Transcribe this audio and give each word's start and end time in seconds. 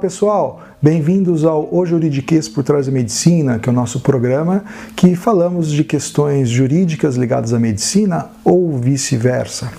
Pessoal, 0.00 0.60
bem-vindos 0.80 1.44
ao 1.44 1.68
O 1.74 1.84
Juridiquês 1.84 2.48
por 2.48 2.62
Trás 2.62 2.86
da 2.86 2.92
Medicina, 2.92 3.58
que 3.58 3.68
é 3.68 3.72
o 3.72 3.74
nosso 3.74 3.98
programa 3.98 4.64
que 4.94 5.16
falamos 5.16 5.72
de 5.72 5.82
questões 5.82 6.48
jurídicas 6.48 7.16
ligadas 7.16 7.52
à 7.52 7.58
medicina 7.58 8.30
ou 8.44 8.78
vice-versa. 8.78 9.72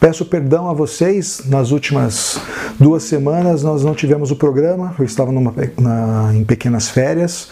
Peço 0.00 0.24
perdão 0.24 0.70
a 0.70 0.72
vocês, 0.72 1.42
nas 1.46 1.72
últimas 1.72 2.40
duas 2.78 3.02
semanas 3.02 3.62
nós 3.62 3.84
não 3.84 3.94
tivemos 3.94 4.30
o 4.30 4.36
programa, 4.36 4.94
eu 4.98 5.04
estava 5.04 5.30
numa, 5.30 5.54
na, 5.78 6.32
em 6.34 6.42
pequenas 6.42 6.88
férias, 6.88 7.50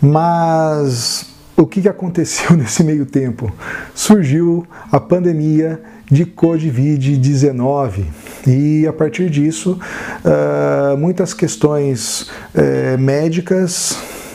mas 0.00 1.26
o 1.56 1.66
que 1.66 1.88
aconteceu 1.88 2.54
nesse 2.56 2.84
meio 2.84 3.04
tempo? 3.04 3.52
Surgiu 3.92 4.64
a 4.92 5.00
pandemia 5.00 5.80
de 6.08 6.24
Covid-19. 6.24 8.04
E 8.46 8.86
a 8.86 8.92
partir 8.92 9.28
disso, 9.28 9.78
uh, 10.24 10.96
muitas 10.96 11.34
questões 11.34 12.30
uh, 12.54 12.98
médicas 12.98 13.92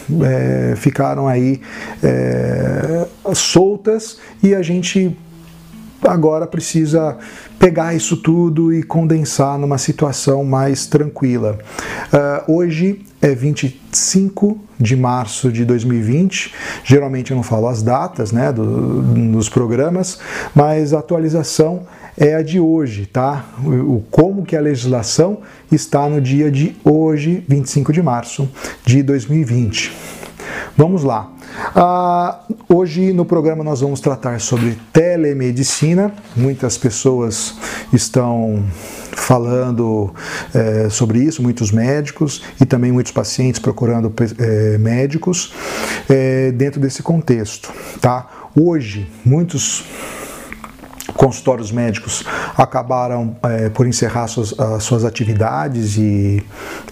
uh, 0.09 0.75
ficaram 0.75 1.27
aí 1.27 1.61
soltas 3.33 4.17
e 4.43 4.53
a 4.53 4.61
gente 4.61 5.17
agora 6.07 6.45
precisa 6.45 7.17
pegar 7.57 7.93
isso 7.93 8.17
tudo 8.17 8.73
e 8.73 8.83
condensar 8.83 9.57
numa 9.57 9.77
situação 9.77 10.43
mais 10.43 10.85
tranquila. 10.85 11.57
Uh, 12.47 12.53
hoje 12.53 13.01
é 13.21 13.33
25 13.33 14.59
de 14.79 14.95
março 14.95 15.51
de 15.51 15.65
2020. 15.65 16.53
Geralmente 16.83 17.31
eu 17.31 17.35
não 17.35 17.43
falo 17.43 17.67
as 17.67 17.81
datas 17.81 18.31
né, 18.31 18.51
do, 18.51 19.01
dos 19.01 19.49
programas, 19.49 20.19
mas 20.53 20.93
a 20.93 20.99
atualização 20.99 21.87
é 22.17 22.35
a 22.35 22.41
de 22.41 22.59
hoje, 22.59 23.05
tá? 23.05 23.45
O, 23.63 24.03
como 24.09 24.45
que 24.45 24.55
a 24.55 24.61
legislação 24.61 25.39
está 25.71 26.07
no 26.09 26.21
dia 26.21 26.49
de 26.49 26.75
hoje, 26.83 27.43
25 27.47 27.91
de 27.91 28.01
março 28.01 28.49
de 28.85 29.03
2020. 29.03 29.91
Vamos 30.77 31.03
lá. 31.03 31.31
Uh, 31.73 32.55
hoje 32.75 33.13
no 33.13 33.23
programa 33.23 33.63
nós 33.63 33.81
vamos 33.81 33.99
tratar 33.99 34.39
sobre 34.41 34.77
telemedicina. 34.91 36.13
Muitas 36.35 36.77
pessoas 36.77 37.55
estão 37.93 38.63
falando 39.11 40.13
é, 40.53 40.89
sobre 40.89 41.19
isso, 41.19 41.41
muitos 41.41 41.71
médicos 41.71 42.41
e 42.61 42.65
também 42.65 42.91
muitos 42.91 43.13
pacientes 43.13 43.59
procurando 43.59 44.13
é, 44.37 44.77
médicos 44.77 45.53
é, 46.09 46.51
dentro 46.51 46.79
desse 46.81 47.01
contexto. 47.01 47.71
Tá? 48.01 48.49
Hoje, 48.53 49.09
muitos 49.25 49.85
consultórios 51.15 51.71
médicos 51.71 52.23
acabaram 52.57 53.35
é, 53.43 53.69
por 53.69 53.87
encerrar 53.87 54.27
suas, 54.27 54.57
as 54.59 54.83
suas 54.83 55.05
atividades 55.05 55.97
e 55.97 56.43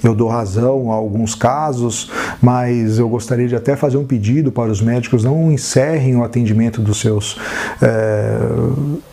eu 0.04 0.16
dou 0.16 0.30
razão 0.30 0.92
a 0.92 0.96
alguns 0.96 1.36
casos, 1.36 2.10
mas 2.42 2.98
eu 2.98 3.08
gostaria 3.10 3.48
de 3.48 3.56
até 3.56 3.76
fazer 3.76 3.98
um 3.98 4.06
pedido 4.06 4.52
para 4.52 4.72
os 4.72 4.82
médicos 4.82 5.24
não 5.24 5.52
encerrem 5.52 6.16
o 6.16 6.24
atendimento 6.24 6.82
dos 6.82 7.00
seus, 7.00 7.38
é, 7.82 8.38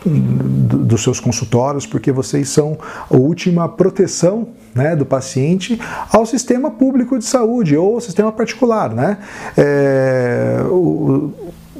dos 0.05 1.03
seus 1.03 1.19
consultórios, 1.19 1.85
porque 1.85 2.11
vocês 2.11 2.49
são 2.49 2.77
a 3.09 3.15
última 3.15 3.67
proteção 3.67 4.47
né, 4.73 4.95
do 4.95 5.05
paciente 5.05 5.79
ao 6.11 6.25
sistema 6.25 6.71
público 6.71 7.19
de 7.19 7.25
saúde 7.25 7.75
ou 7.75 7.95
ao 7.95 8.01
sistema 8.01 8.31
particular. 8.31 8.93
Né? 8.93 9.17
É, 9.57 10.61
o, 10.69 11.31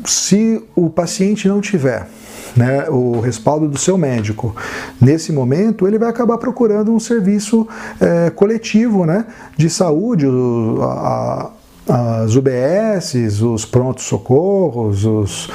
se 0.05 0.61
o 0.75 0.89
paciente 0.89 1.47
não 1.47 1.61
tiver 1.61 2.07
né, 2.56 2.89
o 2.89 3.19
respaldo 3.19 3.67
do 3.67 3.78
seu 3.78 3.97
médico, 3.97 4.56
nesse 5.00 5.31
momento 5.31 5.88
ele 5.88 5.97
vai 5.97 6.09
acabar 6.09 6.38
procurando 6.38 6.94
um 6.94 7.00
serviço 7.00 7.67
é, 8.00 8.29
coletivo 8.29 9.06
né, 9.06 9.25
de 9.57 9.69
saúde, 9.69 10.25
a, 10.81 11.51
as 11.88 12.35
UBSs, 12.35 13.41
os 13.41 13.66
prontos 13.66 14.06
socorros, 14.06 15.06
os, 15.06 15.50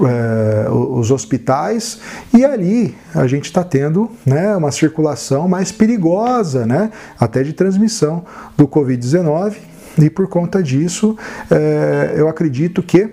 é, 0.00 0.70
os 0.70 1.10
hospitais, 1.10 1.98
e 2.32 2.44
ali 2.44 2.96
a 3.14 3.26
gente 3.26 3.46
está 3.46 3.64
tendo 3.64 4.10
né, 4.24 4.56
uma 4.56 4.70
circulação 4.70 5.48
mais 5.48 5.72
perigosa, 5.72 6.66
né, 6.66 6.90
até 7.18 7.42
de 7.42 7.52
transmissão 7.52 8.24
do 8.56 8.66
Covid-19, 8.66 9.54
e 9.98 10.08
por 10.08 10.26
conta 10.28 10.62
disso 10.62 11.16
é, 11.50 12.14
eu 12.16 12.28
acredito 12.28 12.82
que 12.82 13.10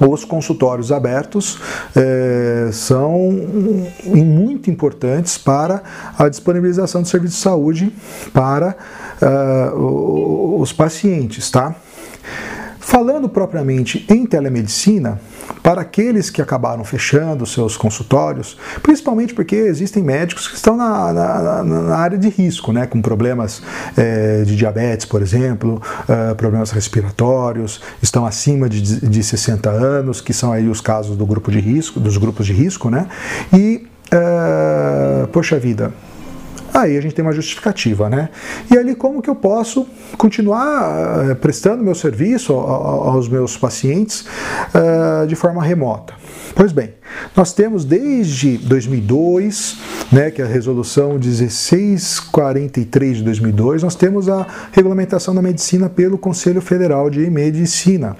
os 0.00 0.24
consultórios 0.24 0.90
abertos 0.90 1.58
é, 1.94 2.70
são 2.72 3.30
muito 4.04 4.70
importantes 4.70 5.38
para 5.38 5.82
a 6.18 6.28
disponibilização 6.28 7.02
de 7.02 7.08
serviços 7.08 7.36
de 7.36 7.42
saúde 7.42 7.92
para 8.32 8.76
uh, 9.20 10.60
os 10.60 10.72
pacientes, 10.72 11.50
tá? 11.50 11.74
Falando 12.78 13.28
propriamente 13.28 14.04
em 14.08 14.26
telemedicina, 14.26 15.20
para 15.62 15.80
aqueles 15.80 16.30
que 16.30 16.40
acabaram 16.40 16.84
fechando 16.84 17.46
seus 17.46 17.76
consultórios, 17.76 18.56
principalmente 18.82 19.34
porque 19.34 19.56
existem 19.56 20.02
médicos 20.02 20.48
que 20.48 20.54
estão 20.54 20.76
na, 20.76 21.12
na, 21.12 21.62
na 21.62 21.96
área 21.96 22.18
de 22.18 22.28
risco, 22.28 22.72
né, 22.72 22.86
com 22.86 23.00
problemas 23.00 23.62
é, 23.96 24.42
de 24.42 24.56
diabetes, 24.56 25.06
por 25.06 25.22
exemplo, 25.22 25.80
é, 26.08 26.34
problemas 26.34 26.70
respiratórios, 26.70 27.80
estão 28.00 28.26
acima 28.26 28.68
de, 28.68 29.00
de 29.08 29.22
60 29.22 29.70
anos, 29.70 30.20
que 30.20 30.32
são 30.32 30.52
aí 30.52 30.68
os 30.68 30.80
casos 30.80 31.16
do 31.16 31.26
grupo 31.26 31.50
de 31.50 31.60
risco, 31.60 32.00
dos 32.00 32.16
grupos 32.16 32.46
de 32.46 32.52
risco, 32.52 32.90
né? 32.90 33.06
E, 33.52 33.86
é, 34.10 35.26
poxa 35.32 35.58
vida, 35.58 35.92
Aí 36.74 36.96
a 36.96 37.00
gente 37.00 37.14
tem 37.14 37.24
uma 37.24 37.32
justificativa, 37.32 38.08
né? 38.08 38.30
E 38.70 38.78
ali 38.78 38.94
como 38.94 39.20
que 39.20 39.28
eu 39.28 39.34
posso 39.34 39.86
continuar 40.16 41.30
uh, 41.30 41.36
prestando 41.36 41.84
meu 41.84 41.94
serviço 41.94 42.54
aos 42.54 43.28
meus 43.28 43.56
pacientes 43.56 44.24
uh, 44.74 45.26
de 45.26 45.34
forma 45.34 45.62
remota? 45.62 46.14
Pois 46.54 46.72
bem, 46.72 46.94
nós 47.36 47.52
temos 47.52 47.84
desde 47.84 48.56
2002, 48.58 49.78
né, 50.10 50.30
que 50.30 50.42
é 50.42 50.44
a 50.44 50.48
resolução 50.48 51.18
1643 51.18 53.18
de 53.18 53.22
2002, 53.22 53.82
nós 53.82 53.94
temos 53.94 54.28
a 54.28 54.46
regulamentação 54.70 55.34
da 55.34 55.40
medicina 55.40 55.88
pelo 55.88 56.18
Conselho 56.18 56.60
Federal 56.60 57.08
de 57.08 57.30
Medicina. 57.30 58.16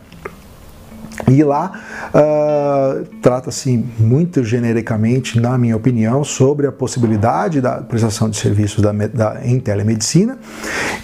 E 1.30 1.42
lá 1.44 1.72
uh, 2.08 3.04
trata-se 3.20 3.84
muito 3.98 4.42
genericamente, 4.42 5.40
na 5.40 5.56
minha 5.56 5.76
opinião, 5.76 6.24
sobre 6.24 6.66
a 6.66 6.72
possibilidade 6.72 7.60
da 7.60 7.78
prestação 7.78 8.28
de 8.28 8.36
serviços 8.36 8.82
da, 8.82 8.92
da, 8.92 9.40
em 9.44 9.58
telemedicina, 9.60 10.38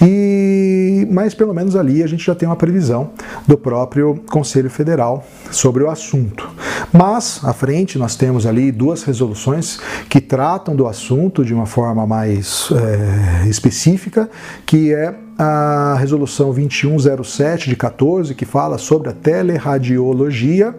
e, 0.02 1.06
mas 1.10 1.34
pelo 1.34 1.54
menos 1.54 1.76
ali 1.76 2.02
a 2.02 2.06
gente 2.06 2.24
já 2.24 2.34
tem 2.34 2.48
uma 2.48 2.56
previsão 2.56 3.10
do 3.46 3.56
próprio 3.56 4.20
Conselho 4.28 4.70
Federal 4.70 5.24
sobre 5.50 5.82
o 5.84 5.90
assunto. 5.90 6.50
Mas 6.92 7.40
à 7.44 7.52
frente 7.52 7.98
nós 7.98 8.16
temos 8.16 8.46
ali 8.46 8.72
duas 8.72 9.02
resoluções 9.02 9.78
que 10.08 10.20
tratam 10.20 10.74
do 10.74 10.86
assunto 10.86 11.44
de 11.44 11.54
uma 11.54 11.66
forma 11.66 12.06
mais 12.06 12.68
é, 12.72 13.48
específica, 13.48 14.28
que 14.64 14.92
é 14.92 15.14
a 15.38 15.94
resolução 16.00 16.52
2107 16.52 17.68
de 17.70 17.76
14, 17.76 18.34
que 18.34 18.44
fala 18.44 18.76
sobre 18.76 19.08
a 19.08 19.12
teleradiologia, 19.12 20.74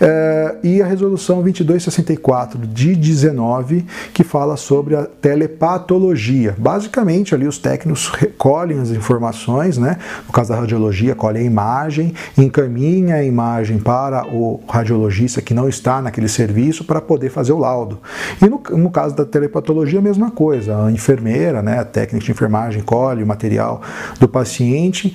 eh, 0.00 0.56
e 0.64 0.82
a 0.82 0.86
resolução 0.86 1.36
2264 1.36 2.66
de 2.66 2.96
19, 2.96 3.86
que 4.12 4.24
fala 4.24 4.56
sobre 4.56 4.96
a 4.96 5.04
telepatologia. 5.04 6.56
Basicamente, 6.58 7.36
ali 7.36 7.46
os 7.46 7.58
técnicos 7.58 8.08
recolhem 8.08 8.80
as 8.80 8.90
informações, 8.90 9.78
né? 9.78 9.98
no 10.26 10.32
caso 10.32 10.50
da 10.50 10.56
radiologia, 10.56 11.14
colhem 11.14 11.42
a 11.42 11.46
imagem, 11.46 12.14
encaminha 12.36 13.16
a 13.16 13.24
imagem 13.24 13.78
para 13.78 14.26
o 14.26 14.60
radiologista 14.68 15.40
que 15.40 15.54
não 15.54 15.68
está 15.68 16.02
naquele 16.02 16.28
serviço 16.28 16.84
para 16.84 17.00
poder 17.00 17.30
fazer 17.30 17.52
o 17.52 17.58
laudo. 17.58 18.00
E 18.42 18.48
no, 18.48 18.60
no 18.76 18.90
caso 18.90 19.14
da 19.14 19.24
telepatologia, 19.24 20.00
a 20.00 20.02
mesma 20.02 20.32
coisa, 20.32 20.84
a 20.84 20.90
enfermeira, 20.90 21.62
né? 21.62 21.78
a 21.78 21.84
técnica 21.84 22.24
de 22.24 22.32
enfermagem 22.32 22.82
colhe 22.82 23.22
o 23.22 23.26
material 23.26 23.83
do 24.18 24.28
paciente, 24.28 25.14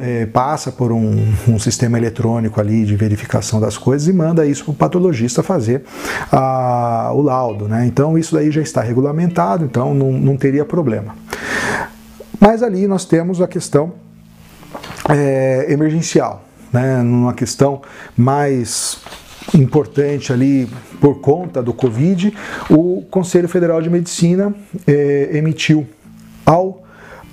é, 0.00 0.26
passa 0.26 0.72
por 0.72 0.92
um, 0.92 1.32
um, 1.48 1.58
sistema 1.58 1.98
eletrônico 1.98 2.60
ali 2.60 2.84
de 2.84 2.96
verificação 2.96 3.60
das 3.60 3.76
coisas 3.78 4.08
e 4.08 4.12
manda 4.12 4.46
isso 4.46 4.64
para 4.64 4.72
o 4.72 4.74
patologista 4.74 5.42
fazer 5.42 5.84
a, 6.30 7.10
o 7.14 7.22
laudo. 7.22 7.68
Né? 7.68 7.86
Então 7.86 8.16
isso 8.16 8.34
daí 8.34 8.50
já 8.50 8.60
está 8.60 8.80
regulamentado, 8.80 9.64
então 9.64 9.94
não, 9.94 10.12
não 10.12 10.36
teria 10.36 10.64
problema. 10.64 11.14
Mas 12.40 12.62
ali 12.62 12.86
nós 12.86 13.04
temos 13.04 13.40
a 13.40 13.48
questão 13.48 13.92
é, 15.08 15.66
emergencial, 15.68 16.44
né? 16.72 17.02
numa 17.02 17.32
questão 17.32 17.82
mais 18.16 19.00
importante 19.54 20.32
ali 20.32 20.68
por 21.00 21.20
conta 21.20 21.62
do 21.62 21.72
Covid, 21.72 22.32
o 22.68 23.04
Conselho 23.10 23.48
Federal 23.48 23.80
de 23.80 23.88
Medicina 23.88 24.54
é, 24.86 25.30
emitiu 25.32 25.86
ao 26.44 26.85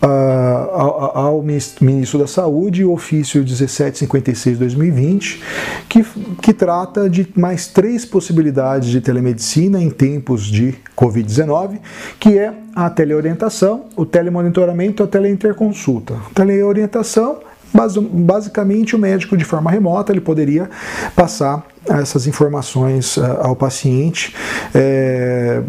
ao, 0.08 1.18
ao, 1.18 1.44
Ministro 1.44 2.20
da 2.20 2.28
Saúde 2.28 2.84
o 2.84 2.92
ofício 2.92 3.42
1756 3.42 4.58
de 4.58 4.60
2020, 4.60 5.44
que, 5.88 6.06
que 6.42 6.54
trata 6.54 7.10
de 7.10 7.28
mais 7.36 7.68
três 7.68 8.06
possibilidades 8.06 8.90
de 8.90 9.00
telemedicina 9.00 9.82
em 9.82 9.90
tempos 9.90 10.46
de 10.46 10.76
Covid-19, 10.98 11.80
que 12.20 12.38
é 12.38 12.54
a 12.76 12.90
teleorientação, 12.90 13.86
o 13.96 14.06
telemonitoramento 14.06 15.04
a 15.04 15.08
teleinterconsulta. 15.08 16.16
Teleorientação 16.34 17.40
basicamente 17.74 18.96
o 18.96 19.00
médico 19.00 19.36
de 19.36 19.44
forma 19.44 19.72
remota 19.72 20.12
ele 20.12 20.22
poderia 20.22 20.70
passar 21.16 21.66
essas 21.90 22.28
informações 22.28 23.18
uh, 23.18 23.24
ao 23.42 23.56
paciente 23.56 24.34
é, 24.74 25.62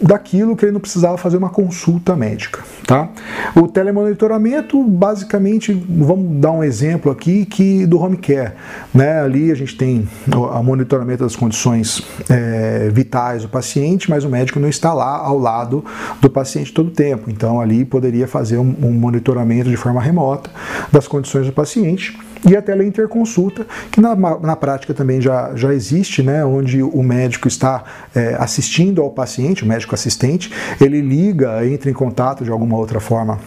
daquilo 0.00 0.56
que 0.56 0.64
ele 0.64 0.72
não 0.72 0.80
precisava 0.80 1.18
fazer 1.18 1.36
uma 1.36 1.50
consulta 1.50 2.16
médica. 2.16 2.62
Tá? 2.86 3.08
O 3.54 3.68
telemonitoramento, 3.68 4.82
basicamente, 4.82 5.72
vamos 5.72 6.40
dar 6.40 6.52
um 6.52 6.64
exemplo 6.64 7.12
aqui 7.12 7.44
que 7.44 7.84
do 7.86 8.00
home 8.00 8.16
care. 8.16 8.52
Né? 8.94 9.20
Ali 9.20 9.52
a 9.52 9.54
gente 9.54 9.76
tem 9.76 10.08
o 10.34 10.62
monitoramento 10.62 11.22
das 11.22 11.36
condições 11.36 12.02
é, 12.30 12.88
vitais 12.90 13.42
do 13.42 13.48
paciente, 13.48 14.08
mas 14.08 14.24
o 14.24 14.28
médico 14.28 14.58
não 14.58 14.68
está 14.68 14.94
lá 14.94 15.18
ao 15.18 15.38
lado 15.38 15.84
do 16.20 16.30
paciente 16.30 16.72
todo 16.72 16.88
o 16.88 16.92
tempo. 16.92 17.30
Então 17.30 17.60
ali 17.60 17.84
poderia 17.84 18.26
fazer 18.26 18.56
um, 18.56 18.74
um 18.82 18.92
monitoramento 18.92 19.68
de 19.68 19.76
forma 19.76 20.00
remota 20.00 20.50
das 20.90 21.06
condições 21.06 21.46
do 21.46 21.52
paciente 21.52 22.18
e 22.48 22.56
a 22.56 22.62
teleinterconsulta, 22.62 23.66
que 23.90 24.00
na, 24.00 24.16
na 24.16 24.56
prática 24.56 24.94
também 24.94 25.20
já, 25.20 25.54
já 25.54 25.72
existe, 25.72 26.22
né, 26.22 26.44
onde 26.44 26.82
o 26.82 27.02
médico 27.02 27.46
está 27.46 27.84
é, 28.14 28.36
assistindo 28.38 29.02
ao 29.02 29.10
paciente, 29.10 29.64
o 29.64 29.66
médico 29.66 29.94
assistente, 29.94 30.50
ele 30.80 31.00
liga, 31.00 31.64
entra 31.66 31.90
em 31.90 31.94
contato 31.94 32.44
de 32.44 32.50
alguma 32.50 32.76
outra 32.76 33.00
forma 33.00 33.38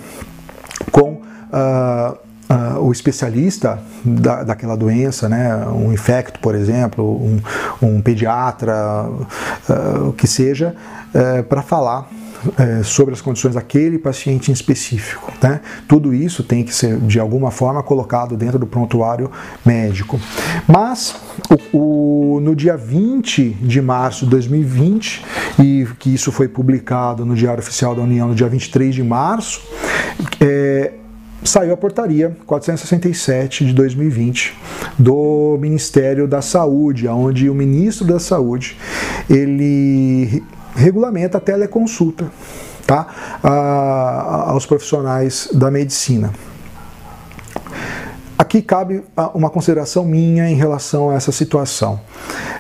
com 0.92 1.14
uh, 1.14 2.18
uh, 2.50 2.80
o 2.80 2.92
especialista 2.92 3.80
da, 4.04 4.44
daquela 4.44 4.76
doença, 4.76 5.28
né, 5.28 5.66
um 5.68 5.92
infecto, 5.92 6.40
por 6.40 6.54
exemplo, 6.54 7.04
um, 7.04 7.40
um 7.82 8.02
pediatra, 8.02 9.06
uh, 9.08 10.10
o 10.10 10.14
que 10.14 10.28
seja, 10.28 10.76
eh, 11.14 11.42
para 11.42 11.62
falar 11.62 12.08
é, 12.58 12.84
sobre 12.84 13.14
as 13.14 13.22
condições 13.22 13.56
daquele 13.56 13.98
paciente 13.98 14.50
em 14.50 14.54
específico. 14.54 15.32
Né? 15.42 15.62
Tudo 15.88 16.14
isso 16.14 16.44
tem 16.44 16.64
que 16.64 16.74
ser, 16.74 16.98
de 16.98 17.20
alguma 17.20 17.52
forma, 17.52 17.82
colocado 17.84 18.36
dentro 18.36 18.58
do 18.58 18.66
prontuário 18.66 19.32
médico. 19.66 20.20
Mas, 20.68 21.16
o, 21.74 21.78
o, 21.78 22.40
no 22.40 22.56
dia 22.56 22.78
20 22.78 23.50
de 23.62 23.82
março 23.82 24.26
de 24.26 24.32
2020, 24.32 25.26
e 25.60 25.88
que 26.00 26.14
isso 26.14 26.32
foi 26.32 26.48
publicado 26.48 27.26
no 27.26 27.36
Diário 27.36 27.62
Oficial 27.62 27.96
da 27.96 28.02
União 28.02 28.28
no 28.28 28.36
dia 28.36 28.48
23 28.48 28.96
de 28.96 29.04
março, 29.04 29.62
é, 30.40 30.94
saiu 31.44 31.74
a 31.74 31.78
portaria 31.78 32.38
467 32.46 33.66
de 33.66 33.74
2020 33.74 34.54
do 34.98 35.58
Ministério 35.60 36.28
da 36.28 36.42
Saúde, 36.42 37.08
onde 37.08 37.50
o 37.50 37.56
ministro 37.56 38.06
da 38.06 38.20
Saúde 38.20 38.78
ele 39.30 40.44
regulamenta 40.76 41.38
a 41.38 41.42
teleconsulta 41.42 42.30
tá? 42.92 43.08
A, 43.42 44.52
aos 44.52 44.66
profissionais 44.66 45.48
da 45.54 45.72
medicina. 45.72 46.32
Aqui 48.38 48.62
cabe 48.62 49.04
uma 49.34 49.50
consideração 49.50 50.04
minha 50.04 50.50
em 50.50 50.56
relação 50.56 51.10
a 51.10 51.14
essa 51.14 51.32
situação. 51.32 52.02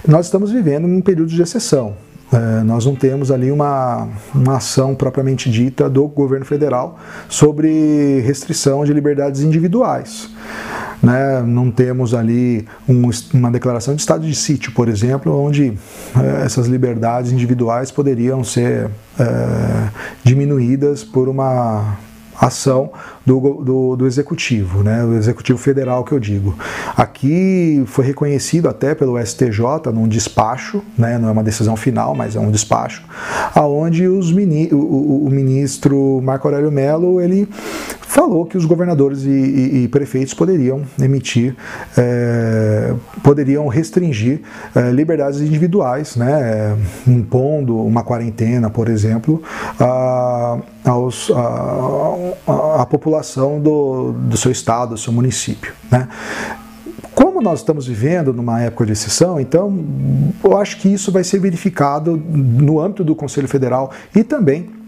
Nós 0.07 0.27
estamos 0.27 0.51
vivendo 0.51 0.85
um 0.85 1.01
período 1.01 1.29
de 1.29 1.41
exceção. 1.41 1.95
É, 2.31 2.63
nós 2.63 2.85
não 2.85 2.95
temos 2.95 3.29
ali 3.29 3.51
uma, 3.51 4.07
uma 4.33 4.55
ação 4.55 4.95
propriamente 4.95 5.51
dita 5.51 5.89
do 5.89 6.07
governo 6.07 6.45
federal 6.45 6.97
sobre 7.27 8.21
restrição 8.21 8.85
de 8.85 8.93
liberdades 8.93 9.41
individuais. 9.41 10.29
Né? 11.01 11.41
Não 11.41 11.71
temos 11.71 12.13
ali 12.13 12.67
um, 12.87 13.09
uma 13.33 13.49
declaração 13.49 13.95
de 13.95 14.01
estado 14.01 14.25
de 14.25 14.35
sítio, 14.35 14.71
por 14.71 14.87
exemplo, 14.87 15.35
onde 15.35 15.73
é, 16.15 16.45
essas 16.45 16.67
liberdades 16.67 17.31
individuais 17.31 17.91
poderiam 17.91 18.43
ser 18.43 18.89
é, 19.19 19.89
diminuídas 20.23 21.03
por 21.03 21.27
uma 21.27 21.97
ação 22.41 22.91
do, 23.23 23.39
do, 23.63 23.95
do, 23.95 24.07
executivo, 24.07 24.81
né, 24.81 25.05
o 25.05 25.13
executivo 25.13 25.59
federal 25.59 26.03
que 26.03 26.11
eu 26.11 26.19
digo. 26.19 26.57
Aqui 26.97 27.83
foi 27.85 28.03
reconhecido 28.03 28.67
até 28.67 28.95
pelo 28.95 29.23
STJ 29.23 29.91
num 29.93 30.07
despacho, 30.07 30.81
né, 30.97 31.19
não 31.19 31.29
é 31.29 31.31
uma 31.31 31.43
decisão 31.43 31.75
final, 31.75 32.15
mas 32.15 32.35
é 32.35 32.39
um 32.39 32.49
despacho, 32.49 33.03
aonde 33.53 34.07
os 34.07 34.31
mini, 34.31 34.69
o, 34.71 35.25
o, 35.27 35.29
ministro 35.29 36.19
Marco 36.23 36.47
Aurélio 36.47 36.71
Mello 36.71 37.21
ele 37.21 37.47
falou 38.11 38.45
que 38.45 38.57
os 38.57 38.65
governadores 38.65 39.23
e, 39.23 39.29
e, 39.29 39.83
e 39.83 39.87
prefeitos 39.87 40.33
poderiam 40.33 40.81
emitir, 41.01 41.55
é, 41.97 42.93
poderiam 43.23 43.67
restringir 43.69 44.41
é, 44.75 44.91
liberdades 44.91 45.39
individuais, 45.39 46.17
né, 46.17 46.77
impondo 47.07 47.77
uma 47.77 48.03
quarentena, 48.03 48.69
por 48.69 48.89
exemplo, 48.89 49.41
a, 49.79 50.59
aos, 50.83 51.31
a, 51.31 52.81
a 52.81 52.85
população 52.85 53.61
do, 53.61 54.11
do 54.11 54.35
seu 54.35 54.51
estado, 54.51 54.89
do 54.89 54.97
seu 54.97 55.13
município. 55.13 55.73
Né. 55.89 56.09
Como 57.15 57.41
nós 57.41 57.59
estamos 57.59 57.87
vivendo 57.87 58.33
numa 58.33 58.61
época 58.61 58.85
de 58.85 58.91
exceção, 58.91 59.39
então 59.39 59.85
eu 60.43 60.57
acho 60.57 60.77
que 60.79 60.89
isso 60.89 61.13
vai 61.13 61.23
ser 61.23 61.39
verificado 61.39 62.17
no 62.17 62.81
âmbito 62.81 63.05
do 63.05 63.15
Conselho 63.15 63.47
Federal 63.47 63.89
e 64.13 64.21
também 64.21 64.80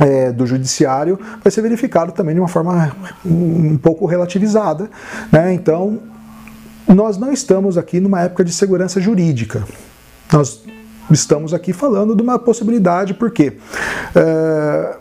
é, 0.00 0.32
do 0.32 0.46
judiciário 0.46 1.18
vai 1.42 1.50
ser 1.50 1.62
verificado 1.62 2.12
também 2.12 2.34
de 2.34 2.40
uma 2.40 2.48
forma 2.48 2.94
um 3.24 3.76
pouco 3.76 4.06
relativizada. 4.06 4.90
Né? 5.30 5.52
Então, 5.52 6.00
nós 6.88 7.16
não 7.16 7.32
estamos 7.32 7.76
aqui 7.76 8.00
numa 8.00 8.20
época 8.22 8.44
de 8.44 8.52
segurança 8.52 9.00
jurídica. 9.00 9.64
Nós 10.32 10.62
estamos 11.10 11.52
aqui 11.52 11.72
falando 11.72 12.14
de 12.14 12.22
uma 12.22 12.38
possibilidade, 12.38 13.14
porque 13.14 13.54
é, 14.14 14.96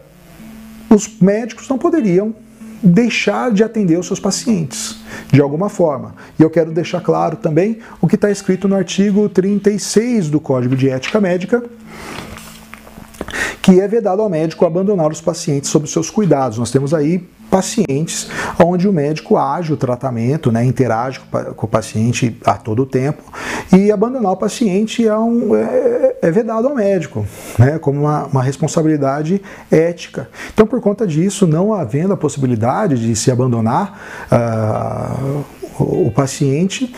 os 0.90 1.20
médicos 1.20 1.68
não 1.70 1.78
poderiam 1.78 2.34
deixar 2.84 3.52
de 3.52 3.64
atender 3.64 3.98
os 3.98 4.08
seus 4.08 4.20
pacientes, 4.20 4.98
de 5.32 5.40
alguma 5.40 5.70
forma. 5.70 6.16
E 6.38 6.42
eu 6.42 6.50
quero 6.50 6.72
deixar 6.72 7.02
claro 7.02 7.38
também 7.38 7.80
o 8.02 8.08
que 8.08 8.16
está 8.16 8.32
escrito 8.32 8.68
no 8.68 8.76
artigo 8.76 9.30
36 9.30 10.30
do 10.30 10.40
Código 10.40 10.76
de 10.76 10.90
Ética 10.90 11.22
Médica, 11.22 11.64
que 13.62 13.80
é 13.80 13.88
vedado 13.88 14.22
ao 14.22 14.30
médico 14.30 14.66
abandonar 14.66 15.12
os 15.12 15.22
pacientes 15.22 15.70
sob 15.70 15.88
seus 15.88 16.10
cuidados. 16.10 16.58
Nós 16.58 16.72
temos 16.72 16.94
aí 16.94 17.28
pacientes 17.52 18.30
onde 18.64 18.88
o 18.88 18.94
médico 18.94 19.38
age 19.38 19.74
o 19.74 19.78
tratamento, 19.78 20.52
né, 20.52 20.64
interage 20.64 21.20
com 21.56 21.66
o 21.66 21.70
paciente 21.70 22.38
a 22.46 22.54
todo 22.54 22.86
tempo 22.86 23.22
e 23.74 23.92
abandonar 23.92 24.32
o 24.32 24.38
paciente 24.38 25.06
é, 25.06 25.18
um, 25.18 25.54
é, 25.54 26.16
é 26.22 26.32
vedado 26.32 26.70
ao 26.70 26.76
médico, 26.76 27.26
né, 27.60 27.78
como 27.78 28.02
uma, 28.02 28.26
uma, 28.28 28.42
responsabilidade 28.42 29.42
ética. 29.70 30.30
Então, 30.54 30.66
por 30.66 30.80
conta 30.80 31.06
disso, 31.06 31.46
não 31.46 31.74
havendo 31.74 32.14
a 32.14 32.18
possibilidade 32.18 32.96
de 32.96 33.16
se 33.16 33.30
abandonar 33.30 34.00
uh, 34.32 35.44
o, 35.78 36.08
o 36.08 36.12
paciente, 36.12 36.94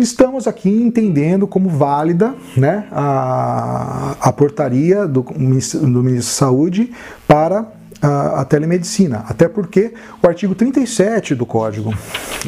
estamos 0.00 0.46
aqui 0.46 0.70
entendendo 0.70 1.46
como 1.46 1.68
válida 1.68 2.34
né, 2.56 2.86
a, 2.90 4.16
a 4.20 4.32
portaria 4.32 5.06
do, 5.06 5.22
do 5.22 5.38
Ministério 5.38 6.16
da 6.16 6.22
Saúde 6.22 6.92
para 7.26 7.75
a, 8.00 8.40
a, 8.40 8.44
telemedicina. 8.44 9.24
Até 9.28 9.48
porque 9.48 9.92
o 10.22 10.26
artigo 10.26 10.54
37 10.54 11.34
do 11.34 11.46
Código 11.46 11.94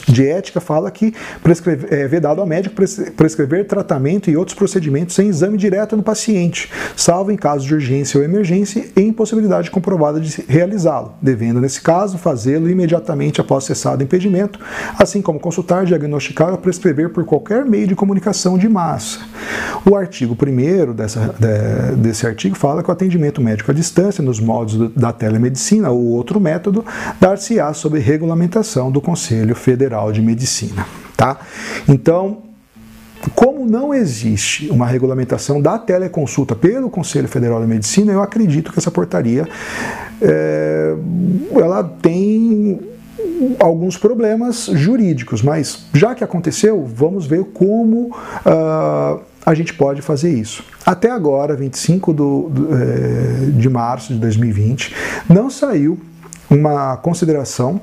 de 0.07 0.27
Ética 0.27 0.61
fala 0.61 0.91
que 0.91 1.15
prescreve, 1.43 1.87
é 1.91 2.07
vedado 2.07 2.41
ao 2.41 2.47
médico 2.47 2.75
prescrever 3.17 3.67
tratamento 3.67 4.31
e 4.31 4.37
outros 4.37 4.57
procedimentos 4.57 5.15
sem 5.15 5.29
exame 5.29 5.57
direto 5.57 5.97
no 5.97 6.03
paciente, 6.03 6.71
salvo 6.97 7.33
em 7.33 7.37
caso 7.37 7.67
de 7.67 7.75
urgência 7.75 8.19
ou 8.19 8.25
emergência 8.25 8.87
e 8.97 9.01
impossibilidade 9.01 9.71
comprovada 9.71 10.21
de 10.21 10.45
realizá-lo, 10.49 11.15
devendo, 11.21 11.61
nesse 11.61 11.81
caso, 11.81 12.19
fazê-lo 12.19 12.69
imediatamente 12.71 13.41
após 13.41 13.65
cessado 13.65 14.03
o 14.03 14.05
impedimento, 14.05 14.61
assim 14.99 15.23
como 15.23 15.41
consultar, 15.41 15.85
diagnosticar 15.85 16.51
ou 16.51 16.59
prescrever 16.59 17.11
por 17.11 17.25
qualquer 17.25 17.65
meio 17.65 17.87
de 17.87 17.95
comunicação 17.95 18.59
de 18.59 18.69
massa. 18.69 19.21
O 19.85 19.97
artigo 19.97 20.37
1 20.41 20.93
dessa, 20.93 21.35
de, 21.39 21.97
desse 21.97 22.27
artigo 22.27 22.57
fala 22.57 22.83
que 22.83 22.91
o 22.91 22.93
atendimento 22.93 23.41
médico 23.41 23.71
à 23.71 23.75
distância, 23.75 24.23
nos 24.23 24.41
modos 24.41 24.91
da 24.95 25.13
telemedicina, 25.13 25.38
telemedicina 25.39 25.91
ou 25.91 26.05
outro 26.07 26.41
método, 26.41 26.85
dar-se-á 27.21 27.73
sob 27.73 27.99
regulamentação 27.99 28.91
do 28.91 29.01
Conselho 29.01 29.55
Federal 29.55 30.13
de 30.13 30.21
Medicina. 30.21 30.87
Tá? 31.17 31.39
Então, 31.89 32.39
como 33.35 33.65
não 33.65 33.95
existe 33.95 34.69
uma 34.71 34.87
regulamentação 34.87 35.61
da 35.61 35.79
teleconsulta 35.79 36.55
pelo 36.55 36.91
Conselho 36.91 37.29
Federal 37.29 37.61
de 37.61 37.67
Medicina, 37.67 38.13
eu 38.13 38.23
acredito 38.23 38.73
que 38.73 38.79
essa 38.79 38.91
portaria 38.91 39.47
é, 40.21 40.95
ela 41.55 41.83
tem 41.83 42.81
alguns 43.59 43.97
problemas 43.97 44.67
jurídicos, 44.73 45.43
mas 45.43 45.87
já 45.93 46.15
que 46.15 46.25
aconteceu, 46.25 46.85
vamos 46.85 47.27
ver 47.27 47.45
como 47.53 48.09
uh, 48.09 49.21
a 49.49 49.55
gente 49.55 49.73
pode 49.73 50.03
fazer 50.03 50.31
isso. 50.31 50.63
Até 50.85 51.11
agora, 51.11 51.57
25 51.57 52.13
do, 52.13 52.51
do, 52.51 52.69
é, 52.71 53.51
de 53.57 53.67
março 53.71 54.13
de 54.13 54.21
2020, 54.21 54.95
não 55.27 55.49
saiu 55.49 55.99
uma 56.51 56.99
consideração 56.99 57.81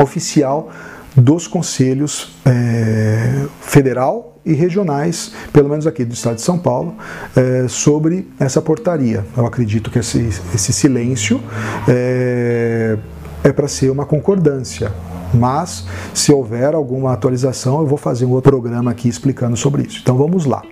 oficial 0.00 0.70
dos 1.16 1.48
conselhos 1.48 2.36
é, 2.46 3.44
federal 3.60 4.38
e 4.46 4.52
regionais, 4.52 5.32
pelo 5.52 5.68
menos 5.68 5.84
aqui 5.84 6.04
do 6.04 6.14
estado 6.14 6.36
de 6.36 6.42
São 6.42 6.56
Paulo, 6.56 6.94
é, 7.34 7.66
sobre 7.66 8.28
essa 8.38 8.62
portaria. 8.62 9.26
Eu 9.36 9.46
acredito 9.46 9.90
que 9.90 9.98
esse, 9.98 10.28
esse 10.54 10.72
silêncio 10.72 11.42
é, 11.88 12.96
é 13.42 13.52
para 13.52 13.66
ser 13.66 13.90
uma 13.90 14.06
concordância. 14.06 14.92
Mas, 15.34 15.86
se 16.12 16.32
houver 16.32 16.74
alguma 16.74 17.12
atualização, 17.12 17.80
eu 17.80 17.86
vou 17.86 17.98
fazer 17.98 18.24
um 18.24 18.30
outro 18.30 18.52
programa 18.52 18.90
aqui 18.90 19.08
explicando 19.08 19.56
sobre 19.56 19.82
isso. 19.82 20.00
Então 20.02 20.16
vamos 20.16 20.44
lá. 20.44 20.62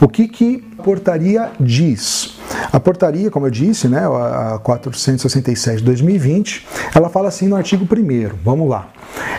O 0.00 0.08
que, 0.08 0.28
que 0.28 0.64
a 0.78 0.82
portaria 0.82 1.50
diz? 1.60 2.35
A 2.72 2.80
portaria, 2.80 3.30
como 3.30 3.46
eu 3.46 3.50
disse, 3.50 3.88
né, 3.88 4.06
a 4.06 4.58
467 4.62 5.78
de 5.78 5.84
2020, 5.84 6.66
ela 6.94 7.08
fala 7.08 7.28
assim 7.28 7.48
no 7.48 7.56
artigo 7.56 7.84
1 7.84 8.36
Vamos 8.44 8.68
lá. 8.68 8.88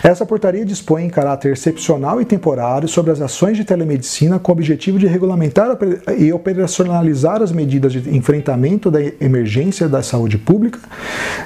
Essa 0.04 0.26
portaria 0.26 0.66
dispõe 0.66 1.06
em 1.06 1.10
caráter 1.10 1.52
excepcional 1.54 2.22
e 2.22 2.26
temporário 2.26 2.88
sobre 2.88 3.12
as 3.12 3.22
ações 3.22 3.58
de 3.58 3.66
telemedicina 3.66 4.40
com 4.40 4.52
o 4.52 4.56
objetivo 4.56 4.98
de 4.98 5.08
regulamentar 5.08 5.78
e 6.18 6.32
operacionalizar 6.32 7.42
as 7.42 7.52
medidas 7.52 7.94
de 7.94 8.16
enfrentamento 8.16 8.90
da 8.90 9.00
emergência 9.20 9.88
da 9.88 10.02
saúde 10.02 10.38
pública 10.38 10.80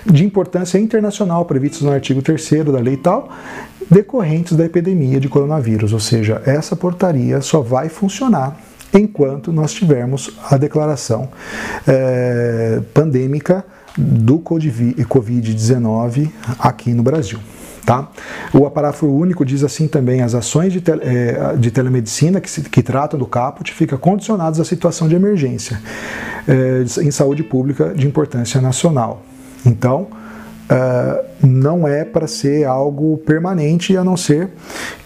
de 0.06 0.26
importância 0.26 0.78
internacional 0.78 1.46
previstas 1.46 1.82
no 1.82 1.92
artigo 1.92 2.22
3 2.22 2.52
da 2.72 2.80
lei 2.80 2.98
tal, 2.98 3.30
decorrentes 3.90 4.56
da 4.56 4.66
epidemia 4.66 5.20
de 5.20 5.28
coronavírus. 5.28 5.94
Ou 5.94 6.00
seja, 6.00 6.42
essa 6.46 6.76
portaria 6.76 7.42
só 7.42 7.62
vai 7.62 7.90
funcionar 7.90 8.58
enquanto 8.94 9.52
nós 9.52 9.74
tivermos 9.74 10.32
a 10.50 10.58
declaração 10.58 11.30
é, 11.88 12.82
pandêmica 12.94 13.66
do 13.98 14.40
Covid-19 14.40 16.30
aqui 16.60 16.94
no 16.94 17.04
Brasil. 17.04 17.40
Tá? 17.86 18.10
O 18.54 18.70
parágrafo 18.70 19.08
único 19.08 19.44
diz 19.44 19.64
assim 19.64 19.88
também: 19.88 20.22
as 20.22 20.36
ações 20.36 20.72
de, 20.72 20.82
tele, 20.82 21.02
é, 21.04 21.56
de 21.58 21.72
telemedicina 21.72 22.40
que, 22.40 22.50
se, 22.50 22.62
que, 22.62 22.84
tratam 22.84 23.20
do 23.20 23.26
caput 23.26 23.74
ficam 23.74 23.98
condicionadas 23.98 24.60
à 24.60 24.66
situação 24.66 25.08
de 25.08 25.16
emergência 25.16 25.82
é, 26.48 26.84
em 27.02 27.10
saúde 27.10 27.44
pública 27.44 27.92
de 27.96 28.06
importância 28.08 28.62
nacional. 28.62 29.24
Então, 29.66 30.08
uh, 30.72 31.24
não 31.46 31.88
é 31.88 32.04
para 32.04 32.28
ser 32.28 32.66
algo 32.66 33.18
permanente, 33.18 33.96
a 33.98 34.04
não 34.04 34.18
ser 34.18 34.50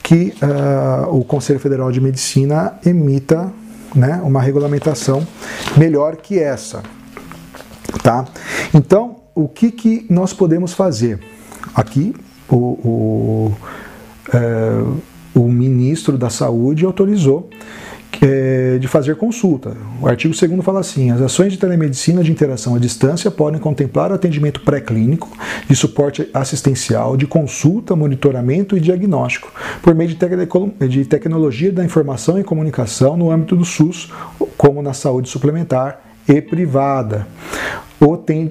que 0.03 0.33
uh, 0.41 1.15
o 1.15 1.23
Conselho 1.23 1.59
Federal 1.59 1.91
de 1.91 1.99
Medicina 1.99 2.73
emita 2.85 3.51
né, 3.95 4.21
uma 4.23 4.41
regulamentação 4.41 5.25
melhor 5.77 6.17
que 6.17 6.37
essa. 6.39 6.83
Tá? 8.03 8.25
Então, 8.73 9.17
o 9.33 9.47
que, 9.47 9.71
que 9.71 10.05
nós 10.09 10.33
podemos 10.33 10.73
fazer? 10.73 11.19
Aqui, 11.73 12.15
o, 12.49 12.55
o, 12.55 13.57
é, 14.33 15.39
o 15.39 15.47
ministro 15.49 16.17
da 16.17 16.29
Saúde 16.29 16.85
autorizou 16.85 17.49
é, 18.21 18.77
de 18.77 18.87
fazer 18.87 19.15
consulta. 19.15 19.75
O 20.01 20.07
artigo 20.07 20.33
2 20.33 20.63
fala 20.63 20.79
assim: 20.79 21.11
as 21.11 21.21
ações 21.21 21.53
de 21.53 21.59
telemedicina 21.59 22.23
de 22.23 22.31
interação 22.31 22.75
à 22.75 22.79
distância 22.79 23.29
podem 23.31 23.59
contemplar 23.59 24.11
atendimento 24.11 24.61
pré-clínico, 24.61 25.29
de 25.67 25.75
suporte 25.75 26.29
assistencial, 26.33 27.17
de 27.17 27.27
consulta, 27.27 27.95
monitoramento 27.95 28.77
e 28.77 28.79
diagnóstico, 28.79 29.51
por 29.81 29.95
meio 29.95 30.09
de, 30.09 30.15
te 30.15 30.87
de 30.87 31.05
tecnologia 31.05 31.71
da 31.71 31.83
informação 31.83 32.39
e 32.39 32.43
comunicação 32.43 33.17
no 33.17 33.31
âmbito 33.31 33.55
do 33.55 33.65
SUS, 33.65 34.11
como 34.57 34.81
na 34.81 34.93
saúde 34.93 35.29
suplementar 35.29 36.14
e 36.27 36.41
privada. 36.41 37.27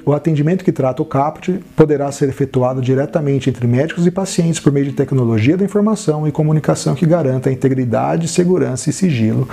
O 0.04 0.12
atendimento 0.12 0.64
que 0.64 0.73
trata 0.73 1.02
o 1.02 1.04
CAPT 1.04 1.61
poderá 1.76 2.11
ser 2.11 2.28
efetuado 2.31 2.81
diretamente 2.81 3.50
entre 3.50 3.66
médicos 3.66 4.07
e 4.07 4.11
pacientes 4.11 4.59
por 4.59 4.73
meio 4.73 4.87
de 4.87 4.93
tecnologia 4.93 5.57
da 5.57 5.64
informação 5.64 6.26
e 6.26 6.33
comunicação 6.33 6.95
que 6.95 7.04
garanta 7.04 7.50
a 7.50 7.52
integridade, 7.52 8.26
segurança 8.26 8.88
e 8.88 8.93
sigilo 8.93 9.47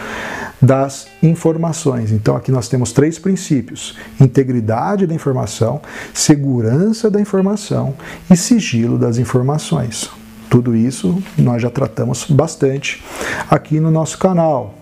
das 0.62 1.08
informações. 1.22 2.12
Então, 2.12 2.36
aqui 2.36 2.52
nós 2.52 2.70
temos 2.70 2.94
três 2.94 3.20
princípios: 3.20 3.98
integridade 4.20 5.06
da 5.06 5.14
informação, 5.14 5.82
segurança 6.14 7.12
da 7.12 7.20
informação 7.20 7.94
e 8.30 8.38
sigilo 8.38 8.98
das 8.98 9.18
informações. 9.18 10.10
Tudo 10.50 10.76
isso 10.76 11.22
nós 11.38 11.62
já 11.62 11.70
tratamos 11.70 12.26
bastante 12.30 13.04
aqui 13.50 13.80
no 13.80 13.92
nosso 13.92 14.18
canal. 14.18 14.81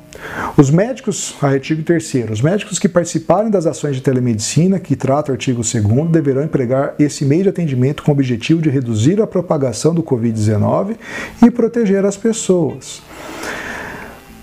Os 0.58 0.70
médicos, 0.70 1.36
artigo 1.42 1.84
3 1.84 2.14
os 2.32 2.42
médicos 2.42 2.78
que 2.78 2.90
participarem 2.90 3.50
das 3.50 3.66
ações 3.66 3.96
de 3.96 4.02
telemedicina 4.02 4.80
que 4.80 4.96
trata 4.96 5.32
o 5.32 5.34
artigo 5.34 5.62
2 5.62 6.10
deverão 6.12 6.44
empregar 6.44 6.96
esse 7.00 7.24
meio 7.26 7.44
de 7.44 7.50
atendimento 7.50 8.04
com 8.04 8.12
o 8.12 8.14
objetivo 8.14 8.62
de 8.62 8.70
reduzir 8.70 9.22
a 9.22 9.28
propagação 9.28 9.94
do 9.94 10.04
Covid-19 10.04 10.98
e 11.46 11.50
proteger 11.50 12.06
as 12.06 12.18
pessoas. 12.18 13.02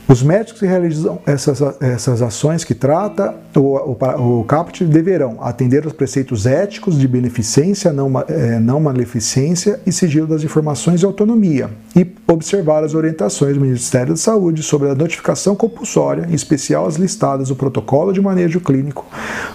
Os 0.09 0.23
médicos 0.23 0.61
que 0.61 0.67
realizam 0.67 1.19
essas, 1.27 1.61
essas 1.81 2.23
ações 2.23 2.63
que 2.63 2.75
trata 2.75 3.35
o, 3.57 3.61
o, 3.61 4.41
o 4.41 4.47
deverão 4.89 5.39
atender 5.41 5.83
aos 5.85 5.93
preceitos 5.93 6.47
éticos 6.47 6.97
de 6.97 7.09
beneficência, 7.09 7.93
não, 7.93 8.09
é, 8.29 8.61
não 8.61 8.79
maleficência 8.79 9.81
e 9.85 9.91
sigilo 9.91 10.29
das 10.29 10.45
informações 10.45 11.03
e 11.03 11.05
autonomia, 11.05 11.71
e 11.95 12.07
observar 12.29 12.85
as 12.85 12.95
orientações 12.95 13.55
do 13.55 13.61
Ministério 13.61 14.11
da 14.11 14.17
Saúde 14.17 14.63
sobre 14.63 14.89
a 14.89 14.95
notificação 14.95 15.57
compulsória, 15.57 16.29
em 16.31 16.35
especial 16.35 16.87
as 16.87 16.95
listadas 16.95 17.51
no 17.51 17.57
protocolo 17.57 18.13
de 18.13 18.21
manejo 18.21 18.61
clínico 18.61 19.05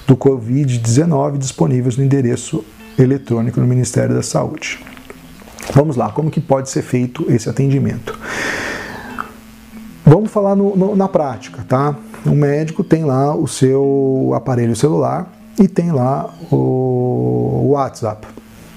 do 0.06 0.18
Covid-19 0.18 1.38
disponíveis 1.38 1.96
no 1.96 2.04
endereço 2.04 2.62
eletrônico 3.00 3.62
do 3.62 3.66
Ministério 3.66 4.14
da 4.14 4.22
Saúde. 4.22 4.80
Vamos 5.74 5.96
lá, 5.96 6.10
como 6.10 6.30
que 6.30 6.42
pode 6.42 6.70
ser 6.70 6.82
feito 6.82 7.26
esse 7.30 7.50
atendimento? 7.50 8.20
Vamos 10.12 10.30
falar 10.30 10.58
no, 10.58 10.76
no, 10.76 10.94
na 10.94 11.08
prática, 11.08 11.64
tá? 11.66 11.96
O 12.26 12.32
médico 12.32 12.84
tem 12.84 13.06
lá 13.06 13.34
o 13.34 13.48
seu 13.48 14.34
aparelho 14.36 14.76
celular 14.76 15.32
e 15.58 15.70
tem 15.70 15.90
lá 15.90 16.30
o 16.52 17.70
WhatsApp, 17.70 18.28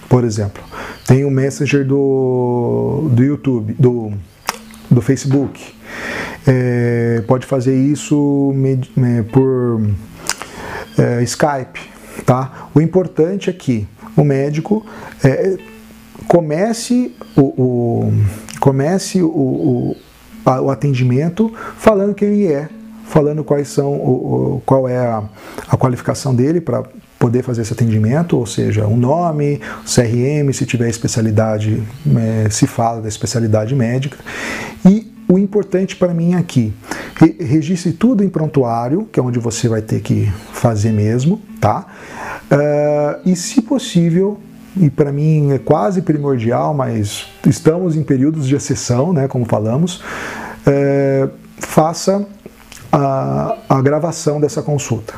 por 0.08 0.22
exemplo. 0.22 0.62
Tem 1.04 1.24
o 1.24 1.30
Messenger 1.32 1.84
do, 1.84 3.08
do 3.10 3.24
YouTube, 3.24 3.72
do, 3.72 4.12
do 4.88 5.02
Facebook. 5.02 5.74
É, 6.46 7.24
pode 7.26 7.46
fazer 7.46 7.74
isso 7.74 8.54
é, 8.96 9.22
por 9.22 9.90
é, 10.96 11.20
Skype, 11.24 11.80
tá? 12.24 12.68
O 12.72 12.80
importante 12.80 13.50
é 13.50 13.52
que 13.52 13.88
o 14.16 14.22
médico 14.22 14.86
é, 15.24 15.56
comece 16.28 17.12
o, 17.36 17.42
o 17.42 18.12
comece 18.60 19.20
o, 19.20 19.26
o 19.26 19.96
o 20.44 20.70
atendimento 20.70 21.52
falando 21.78 22.14
quem 22.14 22.28
ele 22.28 22.52
é, 22.52 22.68
falando 23.06 23.44
quais 23.44 23.68
são 23.68 23.92
o, 23.92 24.56
o 24.56 24.62
qual 24.64 24.88
é 24.88 24.98
a, 24.98 25.22
a 25.68 25.76
qualificação 25.76 26.34
dele 26.34 26.60
para 26.60 26.82
poder 27.18 27.42
fazer 27.42 27.62
esse 27.62 27.72
atendimento, 27.72 28.36
ou 28.36 28.44
seja, 28.44 28.86
um 28.86 28.96
nome, 28.96 29.58
CRM, 29.84 30.52
se 30.52 30.66
tiver 30.66 30.90
especialidade, 30.90 31.82
é, 32.16 32.50
se 32.50 32.66
fala 32.66 33.00
da 33.00 33.08
especialidade 33.08 33.74
médica. 33.74 34.18
E 34.84 35.10
o 35.26 35.38
importante 35.38 35.96
para 35.96 36.12
mim 36.12 36.34
aqui, 36.34 36.72
registre 37.40 37.92
tudo 37.92 38.22
em 38.22 38.28
prontuário, 38.28 39.08
que 39.10 39.18
é 39.18 39.22
onde 39.22 39.38
você 39.38 39.68
vai 39.68 39.80
ter 39.80 40.00
que 40.00 40.30
fazer 40.52 40.92
mesmo, 40.92 41.40
tá? 41.60 41.86
Uh, 42.44 43.28
e 43.30 43.34
se 43.34 43.62
possível, 43.62 44.38
e 44.76 44.90
para 44.90 45.12
mim 45.12 45.52
é 45.52 45.58
quase 45.58 46.02
primordial, 46.02 46.74
mas 46.74 47.26
estamos 47.46 47.96
em 47.96 48.02
períodos 48.02 48.46
de 48.46 48.54
exceção, 48.54 49.12
né, 49.12 49.28
como 49.28 49.44
falamos, 49.44 50.02
é, 50.66 51.28
faça 51.58 52.26
a, 52.92 53.56
a 53.68 53.82
gravação 53.82 54.40
dessa 54.40 54.62
consulta, 54.62 55.14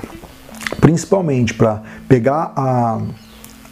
principalmente 0.81 1.55
para 1.55 1.83
pegar 2.09 2.53
a, 2.57 3.01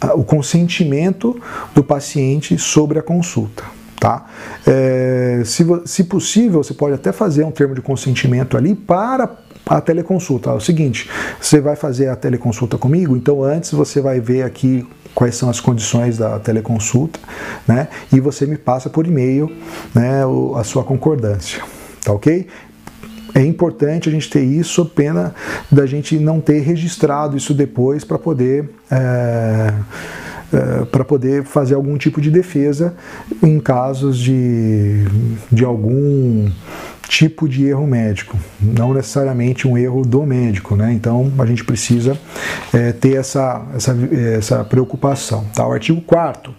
a, 0.01 0.13
o 0.13 0.23
consentimento 0.23 1.39
do 1.73 1.83
paciente 1.83 2.57
sobre 2.57 2.99
a 2.99 3.01
consulta. 3.01 3.63
Tá? 3.99 4.25
É, 4.67 5.41
se, 5.45 5.65
se 5.85 6.03
possível, 6.03 6.63
você 6.63 6.73
pode 6.73 6.93
até 6.93 7.11
fazer 7.11 7.43
um 7.43 7.51
termo 7.51 7.73
de 7.73 7.81
consentimento 7.81 8.55
ali 8.57 8.75
para 8.75 9.27
a 9.65 9.81
teleconsulta. 9.81 10.49
É 10.49 10.53
o 10.53 10.59
seguinte, 10.59 11.09
você 11.39 11.59
vai 11.59 11.75
fazer 11.75 12.09
a 12.09 12.15
teleconsulta 12.15 12.77
comigo, 12.77 13.15
então 13.15 13.43
antes 13.43 13.71
você 13.71 14.01
vai 14.01 14.19
ver 14.19 14.43
aqui 14.43 14.87
quais 15.13 15.35
são 15.35 15.49
as 15.49 15.59
condições 15.59 16.17
da 16.17 16.37
teleconsulta, 16.39 17.19
né? 17.67 17.87
E 18.11 18.19
você 18.19 18.45
me 18.45 18.57
passa 18.57 18.89
por 18.89 19.07
e-mail, 19.07 19.51
né, 19.93 20.21
a 20.55 20.63
sua 20.63 20.83
concordância, 20.83 21.63
tá 22.03 22.11
ok? 22.11 22.47
É 23.33 23.43
importante 23.43 24.07
a 24.07 24.11
gente 24.11 24.29
ter 24.29 24.43
isso, 24.43 24.85
pena 24.85 25.33
da 25.69 25.85
gente 25.85 26.17
não 26.17 26.39
ter 26.39 26.59
registrado 26.59 27.35
isso 27.35 27.53
depois 27.53 28.03
para 28.03 28.17
poder 28.17 28.69
é, 28.89 29.73
é, 30.53 30.85
para 30.85 31.03
poder 31.03 31.43
fazer 31.43 31.75
algum 31.75 31.97
tipo 31.97 32.21
de 32.21 32.31
defesa 32.31 32.93
em 33.43 33.59
casos 33.59 34.17
de, 34.17 35.03
de 35.51 35.65
algum 35.65 36.49
tipo 37.07 37.47
de 37.47 37.65
erro 37.65 37.85
médico, 37.85 38.37
não 38.61 38.93
necessariamente 38.93 39.67
um 39.67 39.77
erro 39.77 40.03
do 40.03 40.23
médico, 40.23 40.75
né? 40.75 40.93
Então 40.93 41.31
a 41.37 41.45
gente 41.45 41.63
precisa 41.63 42.17
é, 42.73 42.91
ter 42.91 43.15
essa, 43.15 43.65
essa, 43.75 43.97
essa 44.37 44.63
preocupação. 44.63 45.45
Tá? 45.53 45.67
O 45.67 45.71
artigo 45.71 46.01
4 46.01 46.53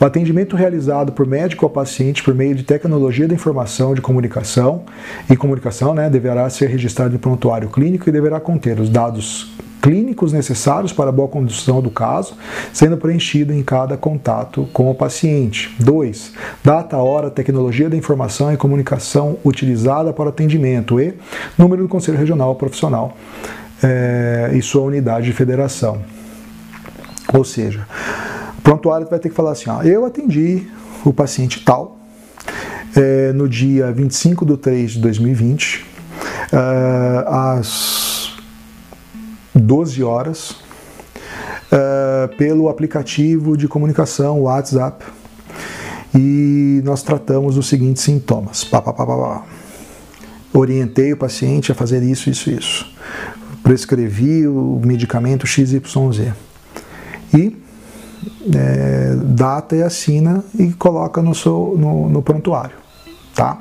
o 0.00 0.04
atendimento 0.04 0.56
realizado 0.56 1.12
por 1.12 1.26
médico 1.26 1.64
ao 1.64 1.70
paciente 1.70 2.22
por 2.22 2.34
meio 2.34 2.54
de 2.54 2.64
tecnologia 2.64 3.28
da 3.28 3.34
informação 3.34 3.94
de 3.94 4.00
comunicação 4.00 4.84
e 5.30 5.36
comunicação 5.36 5.94
né, 5.94 6.10
deverá 6.10 6.48
ser 6.50 6.66
registrado 6.66 7.14
em 7.14 7.18
prontuário 7.18 7.68
clínico 7.68 8.08
e 8.08 8.12
deverá 8.12 8.40
conter 8.40 8.80
os 8.80 8.88
dados 8.88 9.52
clínicos 9.82 10.32
necessários 10.32 10.92
para 10.92 11.10
a 11.10 11.12
boa 11.12 11.26
condução 11.26 11.82
do 11.82 11.90
caso, 11.90 12.36
sendo 12.72 12.96
preenchido 12.96 13.52
em 13.52 13.64
cada 13.64 13.96
contato 13.96 14.68
com 14.72 14.88
o 14.88 14.94
paciente. 14.94 15.74
2. 15.80 16.32
Data, 16.62 16.96
hora, 16.96 17.28
tecnologia 17.28 17.90
da 17.90 17.96
informação 17.96 18.52
e 18.52 18.56
comunicação 18.56 19.36
utilizada 19.44 20.12
para 20.12 20.26
o 20.26 20.28
atendimento 20.28 21.00
e 21.00 21.14
número 21.58 21.82
do 21.82 21.88
Conselho 21.88 22.16
Regional 22.16 22.54
Profissional 22.54 23.16
é, 23.82 24.52
e 24.54 24.62
sua 24.62 24.82
unidade 24.82 25.26
de 25.26 25.32
federação. 25.32 26.00
Ou 27.34 27.44
seja, 27.44 27.84
o 28.58 28.62
prontuário 28.62 29.08
vai 29.10 29.18
ter 29.18 29.30
que 29.30 29.34
falar 29.34 29.50
assim: 29.50 29.68
ó, 29.68 29.82
eu 29.82 30.04
atendi 30.04 30.68
o 31.04 31.12
paciente 31.12 31.64
tal 31.64 31.98
é, 32.94 33.32
no 33.32 33.48
dia 33.48 33.90
25 33.90 34.46
de 34.46 34.56
3 34.56 34.92
de 34.92 35.00
2020, 35.00 35.84
é, 36.52 37.24
às 37.26 38.01
12 39.54 40.02
horas 40.02 40.50
uh, 40.50 42.36
pelo 42.36 42.68
aplicativo 42.68 43.56
de 43.56 43.68
comunicação 43.68 44.42
WhatsApp 44.42 45.04
e 46.14 46.80
nós 46.84 47.02
tratamos 47.02 47.56
os 47.56 47.68
seguintes 47.68 48.02
sintomas. 48.02 48.64
Pá, 48.64 48.80
pá, 48.80 48.92
pá, 48.92 49.44
Orientei 50.52 51.14
o 51.14 51.16
paciente 51.16 51.72
a 51.72 51.74
fazer 51.74 52.02
isso, 52.02 52.28
isso, 52.28 52.50
isso. 52.50 52.92
Prescrevi 53.62 54.46
o 54.46 54.80
medicamento 54.84 55.46
XYZ. 55.46 55.80
E 57.32 57.56
é, 58.54 59.16
data 59.16 59.74
e 59.74 59.82
assina 59.82 60.44
e 60.58 60.72
coloca 60.72 61.22
no, 61.22 61.34
seu, 61.34 61.74
no, 61.78 62.08
no 62.10 62.22
prontuário. 62.22 62.76
Tá? 63.34 63.58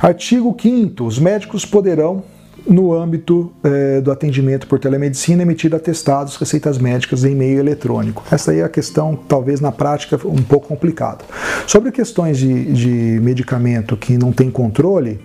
Artigo 0.00 0.56
5 0.58 1.04
Os 1.04 1.18
médicos 1.18 1.66
poderão 1.66 2.24
no 2.66 2.92
âmbito 2.92 3.52
é, 3.62 4.00
do 4.00 4.10
atendimento 4.10 4.66
por 4.66 4.78
telemedicina, 4.78 5.42
emitir 5.42 5.74
atestados, 5.74 6.36
receitas 6.36 6.78
médicas 6.78 7.24
em 7.24 7.34
meio 7.34 7.58
eletrônico. 7.58 8.22
Essa 8.30 8.52
aí 8.52 8.60
é 8.60 8.64
a 8.64 8.68
questão, 8.68 9.16
talvez 9.16 9.60
na 9.60 9.72
prática, 9.72 10.18
um 10.24 10.42
pouco 10.42 10.68
complicada. 10.68 11.24
Sobre 11.66 11.90
questões 11.90 12.38
de, 12.38 12.72
de 12.72 13.20
medicamento 13.20 13.96
que 13.96 14.16
não 14.16 14.32
tem 14.32 14.50
controle, 14.50 15.20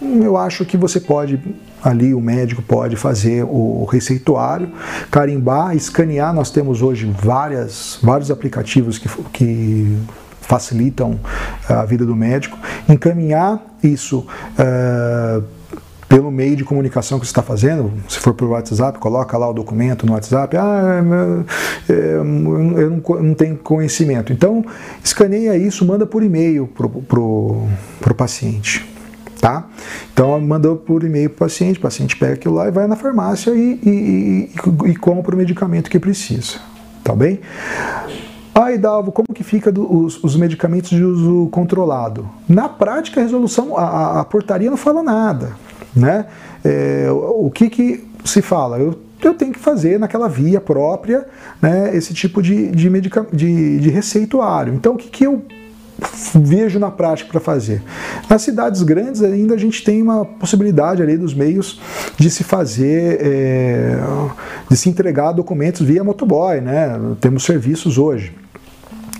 eu 0.00 0.36
acho 0.36 0.64
que 0.64 0.76
você 0.76 1.00
pode, 1.00 1.40
ali 1.82 2.14
o 2.14 2.20
médico 2.20 2.62
pode 2.62 2.96
fazer 2.96 3.44
o 3.44 3.84
receituário, 3.84 4.70
carimbar, 5.10 5.74
escanear. 5.76 6.32
Nós 6.32 6.50
temos 6.50 6.82
hoje 6.82 7.12
várias, 7.20 7.98
vários 8.02 8.30
aplicativos 8.30 8.98
que, 8.98 9.08
que 9.32 9.98
facilitam 10.40 11.18
a 11.68 11.84
vida 11.84 12.06
do 12.06 12.14
médico, 12.14 12.56
encaminhar 12.88 13.60
isso. 13.82 14.24
Uh, 14.58 15.57
pelo 16.08 16.30
meio 16.30 16.56
de 16.56 16.64
comunicação 16.64 17.20
que 17.20 17.26
você 17.26 17.30
está 17.30 17.42
fazendo, 17.42 17.92
se 18.08 18.18
for 18.18 18.32
por 18.32 18.48
WhatsApp, 18.48 18.98
coloca 18.98 19.36
lá 19.36 19.48
o 19.48 19.52
documento 19.52 20.06
no 20.06 20.14
WhatsApp, 20.14 20.56
ah, 20.56 21.02
é, 21.88 21.92
é, 21.92 22.14
eu 22.16 23.22
não, 23.22 23.34
tenho 23.34 23.56
conhecimento. 23.58 24.32
Então, 24.32 24.64
escaneia 25.04 25.56
isso, 25.56 25.84
manda 25.84 26.06
por 26.06 26.22
e-mail 26.22 26.66
para 26.66 27.20
o 27.20 28.14
paciente. 28.16 28.88
Tá? 29.38 29.68
Então, 30.12 30.40
mandou 30.40 30.76
por 30.76 31.04
e-mail 31.04 31.30
para 31.30 31.36
o 31.36 31.38
paciente, 31.48 31.78
o 31.78 31.82
paciente 31.82 32.16
pega 32.16 32.32
aquilo 32.32 32.54
lá 32.54 32.66
e 32.66 32.70
vai 32.70 32.86
na 32.88 32.96
farmácia 32.96 33.52
e, 33.52 33.78
e, 33.84 34.50
e, 34.86 34.90
e 34.90 34.96
compra 34.96 35.34
o 35.34 35.38
medicamento 35.38 35.90
que 35.90 35.98
precisa. 35.98 36.58
Tá 37.04 37.14
bem? 37.14 37.38
Ah, 38.54 38.76
Dalvo, 38.76 39.12
como 39.12 39.28
que 39.32 39.44
fica 39.44 39.70
do, 39.70 40.04
os, 40.04 40.22
os, 40.24 40.34
medicamentos 40.34 40.90
de 40.90 41.04
uso 41.04 41.48
controlado? 41.52 42.28
Na 42.48 42.68
prática, 42.68 43.20
a 43.20 43.22
resolução, 43.22 43.78
a, 43.78 44.20
a 44.20 44.24
portaria 44.24 44.68
não 44.68 44.76
fala 44.76 45.00
nada. 45.00 45.52
Né? 45.94 46.26
É, 46.64 47.08
o 47.10 47.50
que, 47.50 47.70
que 47.70 48.08
se 48.24 48.42
fala? 48.42 48.78
Eu, 48.78 48.98
eu 49.22 49.34
tenho 49.34 49.52
que 49.52 49.58
fazer 49.58 49.98
naquela 49.98 50.28
via 50.28 50.60
própria 50.60 51.26
né, 51.60 51.94
esse 51.96 52.14
tipo 52.14 52.42
de, 52.42 52.68
de, 52.68 52.88
medica, 52.88 53.26
de, 53.32 53.78
de 53.78 53.90
receituário. 53.90 54.74
Então, 54.74 54.94
o 54.94 54.96
que, 54.96 55.08
que 55.08 55.24
eu 55.24 55.42
vejo 56.34 56.78
na 56.78 56.90
prática 56.90 57.30
para 57.30 57.40
fazer. 57.40 57.82
Nas 58.28 58.42
cidades 58.42 58.82
grandes 58.82 59.22
ainda 59.22 59.54
a 59.54 59.58
gente 59.58 59.82
tem 59.82 60.00
uma 60.00 60.24
possibilidade 60.24 61.02
ali 61.02 61.16
dos 61.16 61.34
meios 61.34 61.80
de 62.16 62.30
se 62.30 62.44
fazer, 62.44 63.18
é, 63.20 63.98
de 64.70 64.76
se 64.76 64.88
entregar 64.88 65.32
documentos 65.32 65.84
via 65.84 66.04
motoboy, 66.04 66.60
né? 66.60 66.98
Temos 67.20 67.44
serviços 67.44 67.98
hoje. 67.98 68.32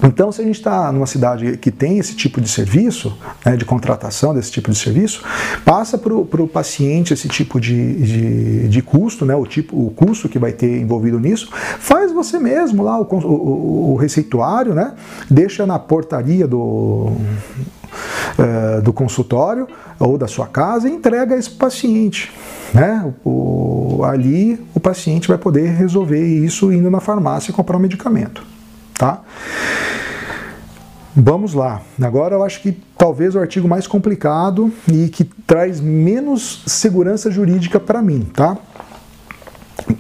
Então, 0.03 0.31
se 0.31 0.41
a 0.41 0.45
gente 0.45 0.57
está 0.57 0.91
numa 0.93 1.07
cidade 1.07 1.57
que 1.57 1.71
tem 1.71 1.99
esse 1.99 2.15
tipo 2.15 2.41
de 2.41 2.49
serviço, 2.49 3.17
né, 3.45 3.57
de 3.57 3.65
contratação 3.65 4.33
desse 4.33 4.51
tipo 4.51 4.71
de 4.71 4.79
serviço, 4.79 5.23
passa 5.65 5.99
para 5.99 6.15
o 6.15 6.49
paciente 6.49 7.13
esse 7.13 7.29
tipo 7.29 7.61
de, 7.61 7.95
de, 7.95 8.69
de, 8.69 8.83
custo, 8.83 9.25
né, 9.25 9.35
o, 9.35 9.45
tipo, 9.45 9.77
o 9.77 9.91
custo 9.91 10.29
que 10.29 10.39
vai 10.39 10.53
ter 10.53 10.81
envolvido 10.81 11.19
nisso, 11.19 11.51
faz 11.79 12.13
você 12.13 12.39
mesmo 12.39 12.83
lá 12.83 13.01
o, 13.01 13.03
o, 13.05 13.93
o 13.93 13.97
receituário, 13.97 14.75
né, 14.75 14.95
deixa 15.29 15.67
na 15.67 15.79
portaria 15.79 16.47
do, 16.47 17.13
é, 18.39 18.81
do 18.81 18.93
consultório 18.93 19.67
ou 19.99 20.17
da 20.17 20.29
sua 20.29 20.47
casa 20.47 20.89
e 20.89 20.93
entrega 20.93 21.37
esse 21.37 21.51
paciente. 21.51 22.33
Né? 22.73 23.13
O, 23.25 24.03
ali 24.05 24.61
o 24.75 24.81
paciente 24.81 25.27
vai 25.27 25.39
poder 25.39 25.71
resolver 25.71 26.25
isso 26.25 26.73
indo 26.73 26.91
na 26.91 27.01
farmácia 27.01 27.53
comprar 27.53 27.77
o 27.77 27.81
medicamento. 27.81 28.43
Tá? 28.95 29.23
Vamos 31.21 31.53
lá. 31.53 31.83
Agora 32.01 32.37
eu 32.37 32.45
acho 32.45 32.63
que 32.63 32.81
talvez 32.97 33.35
o 33.35 33.41
artigo 33.41 33.67
mais 33.67 33.89
complicado 33.89 34.73
e 34.87 35.09
que 35.09 35.25
traz 35.25 35.81
menos 35.81 36.63
segurança 36.65 37.29
jurídica 37.29 37.81
para 37.81 38.01
mim, 38.01 38.21
tá? 38.33 38.57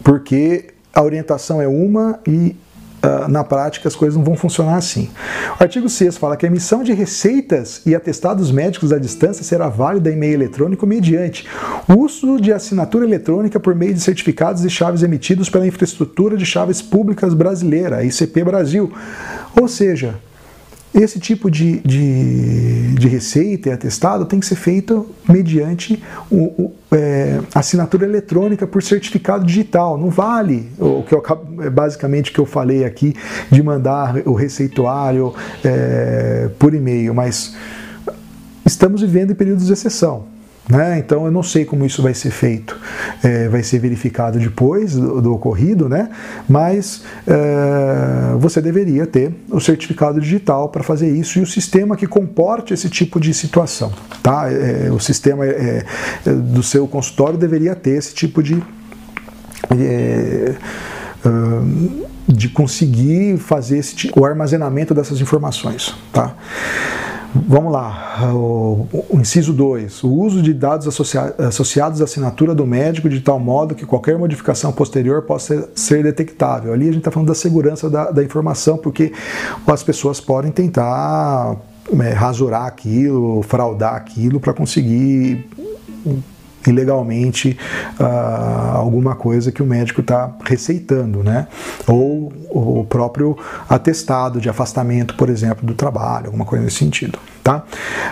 Porque 0.05 0.67
a 0.95 1.03
orientação 1.03 1.61
é 1.61 1.67
uma 1.67 2.21
e 2.25 2.55
uh, 3.03 3.27
na 3.27 3.43
prática 3.43 3.89
as 3.89 3.97
coisas 3.97 4.17
não 4.17 4.23
vão 4.23 4.37
funcionar 4.37 4.77
assim. 4.77 5.11
O 5.59 5.63
artigo 5.65 5.89
6 5.89 6.17
fala 6.17 6.37
que 6.37 6.47
a 6.47 6.49
emissão 6.49 6.85
de 6.85 6.93
receitas 6.93 7.83
e 7.85 7.97
atestados 7.97 8.53
médicos 8.53 8.93
à 8.93 8.99
distância 9.01 9.43
será 9.43 9.69
válida 9.69 10.13
em 10.13 10.17
meio 10.17 10.35
eletrônico 10.35 10.87
mediante 10.87 11.49
uso 11.89 12.41
de 12.41 12.53
assinatura 12.53 13.05
eletrônica 13.05 13.59
por 13.59 13.75
meio 13.75 13.93
de 13.93 14.01
certificados 14.01 14.65
e 14.65 14.71
chaves 14.71 15.03
emitidos 15.03 15.51
pela 15.51 15.67
infraestrutura 15.67 16.37
de 16.37 16.47
chaves 16.47 16.81
públicas 16.81 17.35
brasileira, 17.35 18.05
ICP 18.05 18.45
Brasil. 18.45 18.93
Ou 19.61 19.67
seja, 19.67 20.15
esse 21.03 21.21
tipo 21.21 21.51
de, 21.51 21.79
de, 21.81 22.95
de, 22.95 23.09
receita 23.09 23.69
e 23.69 23.73
atestado 23.73 24.25
tem 24.25 24.41
que 24.41 24.47
ser 24.47 24.57
feito 24.57 25.07
mediante 25.29 26.03
o, 26.31 26.37
o, 26.37 26.75
é, 26.93 27.41
assinatura 27.55 28.05
eletrônica 28.05 28.67
por 28.67 28.83
certificado 28.83 29.45
digital. 29.45 29.97
Não 29.99 30.11
vale 30.11 30.69
o 30.79 31.03
que 31.03 31.15
eu, 31.15 31.23
é 31.61 31.71
basicamente 31.71 32.33
que 32.33 32.39
eu 32.39 32.47
falei 32.47 32.85
aqui 32.85 33.15
de 33.51 33.63
mandar 33.63 34.17
o 34.27 34.35
receituário 34.35 35.35
é, 35.65 36.51
por 36.59 36.75
e-mail, 36.75 37.15
mas 37.15 37.55
estamos 38.65 39.01
vivendo 39.01 39.33
em 39.33 39.35
períodos 39.35 39.67
de 39.67 39.73
exceção. 39.73 40.38
Né? 40.69 40.99
Então 40.99 41.25
eu 41.25 41.31
não 41.31 41.43
sei 41.43 41.65
como 41.65 41.87
isso 41.87 42.03
vai 42.03 42.13
ser 42.13 42.31
feito, 42.31 42.79
é, 43.23 43.49
vai 43.49 43.63
ser 43.63 43.79
verificado 43.79 44.39
depois 44.39 44.95
do, 44.95 45.23
do 45.23 45.33
ocorrido, 45.33 45.89
né? 45.89 46.11
mas 46.47 47.05
é, 47.27 48.37
você 48.39 48.61
deveria 48.61 49.07
ter 49.07 49.33
o 49.51 49.61
certificado 49.61 50.21
digital 50.21 50.69
para 50.69 50.83
fazer 50.83 51.09
isso 51.11 51.39
e 51.39 51.43
o 51.43 51.47
sistema 51.47 51.97
que 51.97 52.07
comporte 52.07 52.75
esse 52.75 52.91
tipo 52.91 53.19
de 53.19 53.33
situação. 53.33 53.91
Tá? 54.23 54.53
É, 54.53 54.91
o 54.91 55.01
sistema 55.01 55.47
é, 55.47 55.85
é, 56.27 56.31
do 56.33 56.63
seu 56.63 56.87
consultório 56.87 57.39
deveria 57.39 57.75
ter 57.75 57.97
esse 57.97 58.15
tipo 58.15 58.43
de. 58.43 58.63
É, 59.71 60.55
de 62.27 62.49
conseguir 62.49 63.39
fazer 63.39 63.79
esse, 63.79 64.11
o 64.15 64.25
armazenamento 64.25 64.95
dessas 64.95 65.21
informações. 65.21 65.95
Tá? 66.13 66.35
Vamos 67.35 67.73
lá, 67.73 68.31
o, 68.33 68.87
o 69.11 69.21
inciso 69.21 69.53
2. 69.53 70.03
O 70.03 70.09
uso 70.09 70.41
de 70.43 70.55
dados 70.55 70.89
associa, 70.89 71.35
associados 71.39 72.01
à 72.01 72.05
assinatura 72.05 72.55
do 72.55 72.67
médico 72.67 73.09
de 73.09 73.21
tal 73.21 73.39
modo 73.39 73.75
que 73.75 73.85
qualquer 73.85 74.17
modificação 74.17 74.73
posterior 74.73 75.23
possa 75.23 75.69
ser, 75.75 76.03
detectável. 76.03 76.73
Ali 76.73 76.85
a 76.85 76.93
gente 76.93 76.99
está 76.99 77.11
falando 77.11 77.29
da 77.29 77.35
segurança 77.35 77.91
da, 77.91 78.11
da, 78.11 78.25
informação, 78.25 78.79
porque 78.79 79.13
as 79.67 79.83
pessoas 79.83 80.21
podem 80.21 80.51
tentar 80.51 81.57
é, 82.01 82.13
rasurar 82.13 82.65
aquilo, 82.65 83.43
fraudar 83.43 83.95
aquilo 83.95 84.41
para 84.41 84.55
conseguir 84.55 85.47
ilegalmente 86.67 87.59
uh, 88.01 88.77
alguma 88.77 89.15
coisa 89.15 89.53
que 89.53 89.63
o 89.63 89.67
médico 89.67 90.01
está 90.01 90.35
receitando, 90.45 91.23
né? 91.23 91.47
Ou 91.87 92.28
o 92.51 92.85
próprio 92.85 93.37
atestado 93.69 94.41
de 94.41 94.49
afastamento, 94.49 95.15
por 95.17 95.29
exemplo, 95.29 95.67
do 95.67 95.75
trabalho, 95.75 96.27
alguma 96.27 96.45
coisa 96.45 96.65
nesse 96.65 96.77
sentido. 96.77 97.19
Tá? 97.43 97.65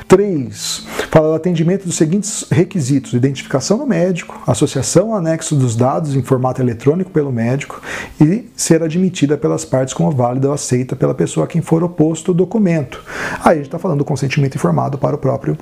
3. 0.08 0.86
Fala 1.10 1.28
do 1.28 1.34
atendimento 1.34 1.84
dos 1.84 1.96
seguintes 1.96 2.46
requisitos: 2.50 3.12
identificação 3.12 3.76
do 3.76 3.86
médico, 3.86 4.40
associação 4.46 5.12
ao 5.12 5.18
anexo 5.18 5.54
dos 5.54 5.76
dados 5.76 6.14
em 6.14 6.22
formato 6.22 6.62
eletrônico 6.62 7.10
pelo 7.10 7.30
médico 7.30 7.82
e 8.20 8.48
ser 8.56 8.82
admitida 8.82 9.36
pelas 9.36 9.64
partes 9.64 9.92
como 9.92 10.10
válida 10.10 10.48
ou 10.48 10.54
aceita 10.54 10.96
pela 10.96 11.14
pessoa 11.14 11.44
a 11.44 11.48
quem 11.48 11.60
for 11.60 11.82
oposto 11.84 12.30
o 12.30 12.34
documento. 12.34 13.02
Aí 13.44 13.52
a 13.52 13.54
gente 13.56 13.66
está 13.66 13.78
falando 13.78 13.98
do 13.98 14.04
consentimento 14.04 14.54
informado 14.54 14.96
para 14.96 15.16
o 15.16 15.18
próprio 15.18 15.58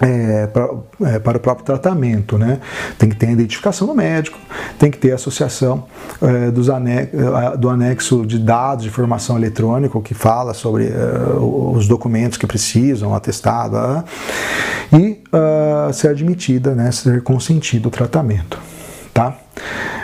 é, 0.00 0.46
para, 0.46 0.70
é, 1.04 1.18
para, 1.18 1.38
o 1.38 1.40
próprio 1.40 1.64
tratamento. 1.64 2.38
Né? 2.38 2.60
Tem 2.98 3.08
que 3.08 3.16
ter 3.16 3.26
a 3.26 3.32
identificação 3.32 3.86
do 3.86 3.94
médico, 3.94 4.38
tem 4.78 4.90
que 4.90 4.98
ter 4.98 5.12
a 5.12 5.14
associação 5.16 5.84
é, 6.22 6.50
dos 6.50 6.70
anex, 6.70 7.10
é, 7.14 7.56
do 7.56 7.68
anexo 7.68 8.24
de 8.26 8.38
dados 8.38 8.84
de 8.84 8.90
formação 8.90 9.36
eletrônica, 9.36 10.00
que 10.00 10.14
fala 10.14 10.54
sobre 10.54 10.86
é, 10.86 10.92
os 11.38 11.86
documentos 11.88 12.38
que 12.38 12.46
precisam, 12.46 13.14
atestado, 13.14 13.76
uh, 13.76 14.04
e 14.92 15.22
uh, 15.32 15.92
ser 15.92 16.08
admitida, 16.08 16.74
né, 16.74 16.90
ser 16.90 17.22
consentido 17.22 17.86
o 17.86 17.90
tratamento. 17.90 18.58
Tá? 19.12 19.36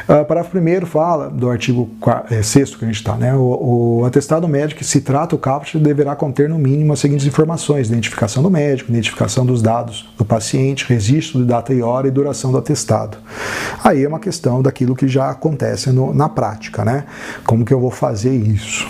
Uh, 0.07 0.23
parágrafo 0.27 0.59
1 0.59 0.87
fala 0.87 1.31
do 1.31 1.49
artigo 1.49 1.90
6 2.43 2.73
é, 2.73 2.77
que 2.77 2.85
a 2.85 2.88
gente 2.88 2.97
está, 2.97 3.17
né? 3.17 3.35
O, 3.35 4.01
o, 4.01 4.05
atestado 4.05 4.47
médico 4.47 4.81
que 4.81 4.85
se 4.85 5.01
trata 5.01 5.35
o 5.35 5.38
CAPTCHA 5.38 5.79
deverá 5.79 6.14
conter 6.14 6.47
no 6.47 6.59
mínimo 6.59 6.93
as 6.93 6.99
seguintes 6.99 7.27
informações: 7.27 7.88
identificação 7.88 8.43
do 8.43 8.51
médico, 8.51 8.90
identificação 8.90 9.47
dos 9.47 9.62
dados 9.62 10.07
do 10.19 10.25
paciente, 10.25 10.85
registro 10.87 11.40
de 11.40 11.47
data 11.47 11.73
e 11.73 11.81
hora 11.81 12.07
e 12.07 12.11
duração 12.11 12.53
do 12.53 12.59
atestado. 12.59 13.17
Aí 13.83 14.05
é 14.05 14.09
uma 14.09 14.21
questão 14.21 14.61
daquilo 14.61 14.95
que 14.95 15.09
já 15.09 15.31
acontece 15.31 15.90
no, 15.90 16.12
na 16.12 16.29
prática, 16.29 16.85
né? 16.85 17.05
Como 17.47 17.64
que 17.64 17.73
eu 17.73 17.81
vou 17.81 17.90
fazer 17.90 18.35
isso? 18.35 18.87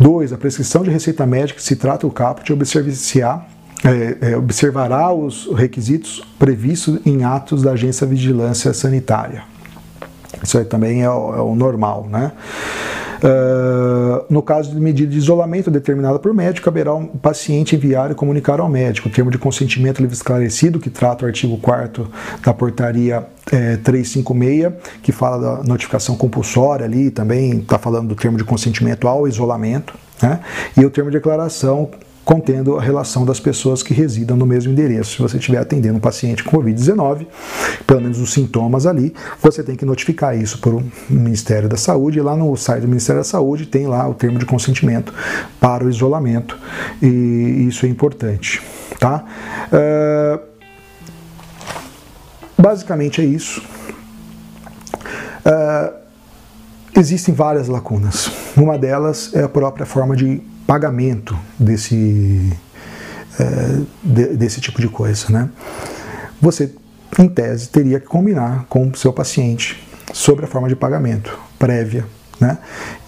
2. 0.00 0.32
A 0.32 0.36
prescrição 0.36 0.82
de 0.82 0.90
receita 0.90 1.24
médica 1.24 1.60
que 1.60 1.64
se 1.64 1.76
trata 1.76 2.08
o 2.08 2.10
observar 2.10 3.46
é, 3.84 4.32
é, 4.32 4.36
observará 4.36 5.12
os 5.12 5.48
requisitos 5.54 6.24
previstos 6.38 6.98
em 7.04 7.22
atos 7.22 7.62
da 7.62 7.72
Agência 7.72 8.06
Vigilância 8.06 8.72
Sanitária. 8.72 9.53
Isso 10.44 10.58
aí 10.58 10.64
também 10.64 11.02
é 11.02 11.10
o, 11.10 11.34
é 11.34 11.40
o 11.40 11.54
normal, 11.54 12.06
né? 12.08 12.32
Uh, 13.24 14.22
no 14.28 14.42
caso 14.42 14.70
de 14.70 14.78
medida 14.78 15.10
de 15.10 15.16
isolamento 15.16 15.70
determinada 15.70 16.18
por 16.18 16.34
médico, 16.34 16.66
caberá 16.66 16.90
ao 16.90 17.04
paciente 17.04 17.74
enviar 17.74 18.10
e 18.10 18.14
comunicar 18.14 18.60
ao 18.60 18.68
médico 18.68 19.08
o 19.08 19.10
termo 19.10 19.30
de 19.30 19.38
consentimento 19.38 20.00
livre 20.00 20.14
esclarecido, 20.14 20.78
que 20.78 20.90
trata 20.90 21.24
o 21.24 21.26
artigo 21.26 21.56
4 21.56 22.06
da 22.44 22.52
portaria 22.52 23.24
é, 23.50 23.78
356, 23.78 24.74
que 25.02 25.10
fala 25.10 25.38
da 25.38 25.62
notificação 25.64 26.16
compulsória 26.16 26.84
ali, 26.84 27.10
também 27.10 27.60
está 27.60 27.78
falando 27.78 28.08
do 28.08 28.14
termo 28.14 28.36
de 28.36 28.44
consentimento 28.44 29.08
ao 29.08 29.26
isolamento, 29.26 29.94
né? 30.20 30.40
e 30.76 30.84
o 30.84 30.90
termo 30.90 31.10
de 31.10 31.16
declaração 31.16 31.88
contendo 32.24 32.78
a 32.78 32.82
relação 32.82 33.24
das 33.24 33.38
pessoas 33.38 33.82
que 33.82 33.92
residam 33.92 34.36
no 34.36 34.46
mesmo 34.46 34.72
endereço. 34.72 35.16
Se 35.16 35.22
você 35.22 35.36
estiver 35.36 35.58
atendendo 35.58 35.98
um 35.98 36.00
paciente 36.00 36.42
com 36.42 36.56
Covid-19, 36.56 37.26
pelo 37.86 38.00
menos 38.00 38.18
os 38.18 38.32
sintomas 38.32 38.86
ali, 38.86 39.14
você 39.42 39.62
tem 39.62 39.76
que 39.76 39.84
notificar 39.84 40.36
isso 40.36 40.58
para 40.58 40.70
o 40.70 40.82
Ministério 41.08 41.68
da 41.68 41.76
Saúde. 41.76 42.18
E 42.18 42.22
lá 42.22 42.34
no 42.34 42.56
site 42.56 42.82
do 42.82 42.88
Ministério 42.88 43.20
da 43.20 43.24
Saúde 43.24 43.66
tem 43.66 43.86
lá 43.86 44.08
o 44.08 44.14
termo 44.14 44.38
de 44.38 44.46
consentimento 44.46 45.12
para 45.60 45.84
o 45.84 45.90
isolamento, 45.90 46.58
e 47.02 47.66
isso 47.68 47.84
é 47.84 47.88
importante. 47.88 48.62
Tá? 48.98 49.24
Uh, 49.72 50.40
basicamente 52.56 53.20
é 53.20 53.24
isso. 53.24 53.62
Uh, 55.44 55.92
existem 56.96 57.34
várias 57.34 57.68
lacunas. 57.68 58.30
Uma 58.56 58.78
delas 58.78 59.34
é 59.34 59.42
a 59.42 59.48
própria 59.48 59.84
forma 59.84 60.16
de 60.16 60.40
pagamento 60.66 61.38
desse, 61.58 62.52
é, 63.38 63.80
de, 64.02 64.36
desse 64.36 64.60
tipo 64.60 64.80
de 64.80 64.88
coisa. 64.88 65.26
Né? 65.30 65.48
Você, 66.40 66.74
em 67.18 67.28
tese, 67.28 67.68
teria 67.68 68.00
que 68.00 68.06
combinar 68.06 68.66
com 68.68 68.88
o 68.88 68.96
seu 68.96 69.12
paciente 69.12 69.86
sobre 70.12 70.44
a 70.44 70.48
forma 70.48 70.68
de 70.68 70.76
pagamento 70.76 71.38
prévia. 71.58 72.06
Né? 72.40 72.58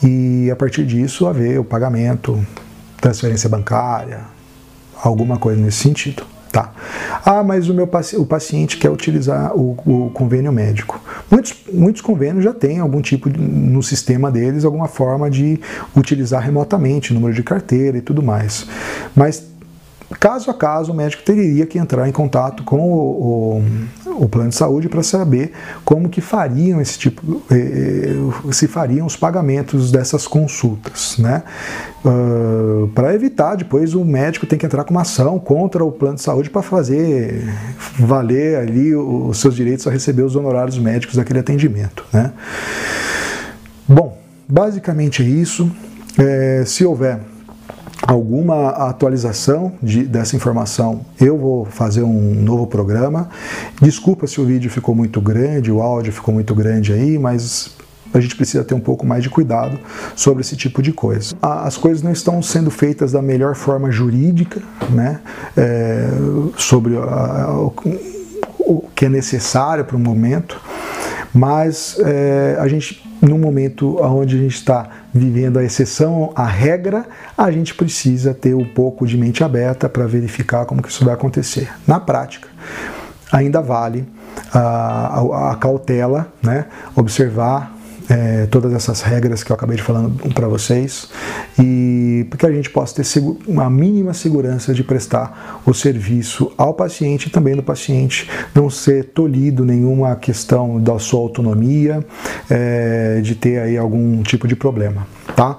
E 0.02 0.50
a 0.50 0.56
partir 0.56 0.86
disso 0.86 1.26
haver 1.26 1.58
o 1.58 1.64
pagamento, 1.64 2.44
transferência 3.00 3.48
bancária, 3.48 4.20
alguma 5.02 5.38
coisa 5.38 5.60
nesse 5.60 5.78
sentido. 5.78 6.24
Tá. 6.56 6.72
Ah, 7.22 7.42
mas 7.42 7.68
o 7.68 7.74
meu 7.74 7.86
o 8.14 8.24
paciente 8.24 8.78
quer 8.78 8.88
utilizar 8.88 9.54
o, 9.54 9.76
o, 9.84 10.10
convênio 10.10 10.50
médico. 10.50 10.98
Muitos, 11.30 11.54
muitos 11.70 12.00
convênios 12.00 12.42
já 12.42 12.54
têm 12.54 12.78
algum 12.78 13.02
tipo 13.02 13.28
de, 13.28 13.38
no 13.38 13.82
sistema 13.82 14.30
deles 14.30 14.64
alguma 14.64 14.88
forma 14.88 15.28
de 15.28 15.60
utilizar 15.94 16.42
remotamente, 16.42 17.12
número 17.12 17.34
de 17.34 17.42
carteira 17.42 17.98
e 17.98 18.00
tudo 18.00 18.22
mais. 18.22 18.66
Mas 19.14 19.44
caso 20.20 20.50
a 20.50 20.54
caso, 20.54 20.92
o 20.92 20.94
médico 20.94 21.22
teria 21.22 21.66
que 21.66 21.78
entrar 21.78 22.08
em 22.08 22.12
contato 22.12 22.62
com 22.62 22.78
o, 22.80 23.58
o, 24.06 24.24
o 24.24 24.28
plano 24.28 24.50
de 24.50 24.54
saúde 24.54 24.88
para 24.88 25.02
saber 25.02 25.52
como 25.84 26.08
que 26.08 26.20
fariam 26.20 26.80
esse 26.80 26.98
tipo, 26.98 27.42
eh, 27.50 28.14
eh, 28.46 28.52
se 28.52 28.68
fariam 28.68 29.06
os 29.06 29.16
pagamentos 29.16 29.90
dessas 29.90 30.26
consultas, 30.26 31.16
né? 31.18 31.42
Uh, 32.04 32.86
para 32.94 33.12
evitar 33.14 33.56
depois 33.56 33.92
o 33.94 34.04
médico 34.04 34.46
tem 34.46 34.56
que 34.56 34.64
entrar 34.64 34.84
com 34.84 34.92
uma 34.92 35.02
ação 35.02 35.40
contra 35.40 35.84
o 35.84 35.90
plano 35.90 36.14
de 36.14 36.22
saúde 36.22 36.48
para 36.48 36.62
fazer 36.62 37.42
valer 37.98 38.58
ali 38.58 38.94
os 38.94 39.40
seus 39.40 39.56
direitos 39.56 39.88
a 39.88 39.90
receber 39.90 40.22
os 40.22 40.36
honorários 40.36 40.78
médicos 40.78 41.16
daquele 41.16 41.40
atendimento, 41.40 42.04
né? 42.12 42.32
Bom, 43.88 44.16
basicamente 44.48 45.22
é 45.22 45.26
isso. 45.26 45.70
É, 46.18 46.62
se 46.64 46.84
houver 46.84 47.18
alguma 48.06 48.70
atualização 48.70 49.72
de, 49.82 50.04
dessa 50.04 50.36
informação, 50.36 51.04
eu 51.20 51.36
vou 51.36 51.64
fazer 51.64 52.02
um 52.02 52.34
novo 52.34 52.66
programa. 52.66 53.28
Desculpa 53.80 54.26
se 54.26 54.40
o 54.40 54.44
vídeo 54.44 54.70
ficou 54.70 54.94
muito 54.94 55.20
grande, 55.20 55.72
o 55.72 55.82
áudio 55.82 56.12
ficou 56.12 56.32
muito 56.32 56.54
grande 56.54 56.92
aí, 56.92 57.18
mas 57.18 57.74
a 58.14 58.20
gente 58.20 58.36
precisa 58.36 58.64
ter 58.64 58.74
um 58.74 58.80
pouco 58.80 59.04
mais 59.04 59.22
de 59.22 59.28
cuidado 59.28 59.78
sobre 60.14 60.40
esse 60.40 60.56
tipo 60.56 60.80
de 60.80 60.92
coisa. 60.92 61.34
As 61.42 61.76
coisas 61.76 62.02
não 62.02 62.12
estão 62.12 62.40
sendo 62.40 62.70
feitas 62.70 63.12
da 63.12 63.20
melhor 63.20 63.54
forma 63.54 63.90
jurídica, 63.90 64.62
né? 64.90 65.20
É, 65.56 66.08
sobre 66.56 66.96
a, 66.96 67.50
o, 67.50 67.74
o 68.58 68.84
que 68.94 69.06
é 69.06 69.08
necessário 69.08 69.84
para 69.84 69.96
o 69.96 70.00
momento, 70.00 70.60
mas 71.36 71.98
é, 72.00 72.56
a 72.58 72.66
gente, 72.66 73.06
no 73.20 73.36
momento 73.36 74.02
onde 74.02 74.36
a 74.36 74.38
gente 74.38 74.54
está 74.54 74.88
vivendo 75.12 75.58
a 75.58 75.64
exceção 75.64 76.32
à 76.34 76.46
regra, 76.46 77.04
a 77.36 77.50
gente 77.50 77.74
precisa 77.74 78.32
ter 78.32 78.54
um 78.54 78.64
pouco 78.64 79.06
de 79.06 79.18
mente 79.18 79.44
aberta 79.44 79.86
para 79.86 80.06
verificar 80.06 80.64
como 80.64 80.82
que 80.82 80.88
isso 80.88 81.04
vai 81.04 81.12
acontecer. 81.12 81.68
Na 81.86 82.00
prática, 82.00 82.48
ainda 83.30 83.60
vale 83.60 84.08
a, 84.50 85.20
a, 85.20 85.52
a 85.52 85.56
cautela, 85.56 86.32
né? 86.42 86.64
observar 86.94 87.75
é, 88.08 88.46
todas 88.46 88.72
essas 88.72 89.02
regras 89.02 89.42
que 89.42 89.50
eu 89.50 89.54
acabei 89.56 89.76
de 89.76 89.82
falando 89.82 90.16
para 90.32 90.46
vocês 90.48 91.08
e 91.58 92.26
porque 92.30 92.46
a 92.46 92.52
gente 92.52 92.70
possa 92.70 93.02
ter 93.02 93.20
uma 93.46 93.68
mínima 93.68 94.14
segurança 94.14 94.72
de 94.72 94.84
prestar 94.84 95.62
o 95.66 95.74
serviço 95.74 96.52
ao 96.56 96.74
paciente 96.74 97.26
e 97.26 97.30
também 97.30 97.56
do 97.56 97.62
paciente 97.62 98.28
não 98.54 98.70
ser 98.70 99.06
tolhido 99.06 99.64
nenhuma 99.64 100.14
questão 100.16 100.80
da 100.80 100.98
sua 100.98 101.20
autonomia, 101.20 102.04
é, 102.48 103.20
de 103.22 103.34
ter 103.34 103.60
aí 103.60 103.76
algum 103.76 104.22
tipo 104.22 104.46
de 104.46 104.56
problema, 104.56 105.06
tá? 105.34 105.58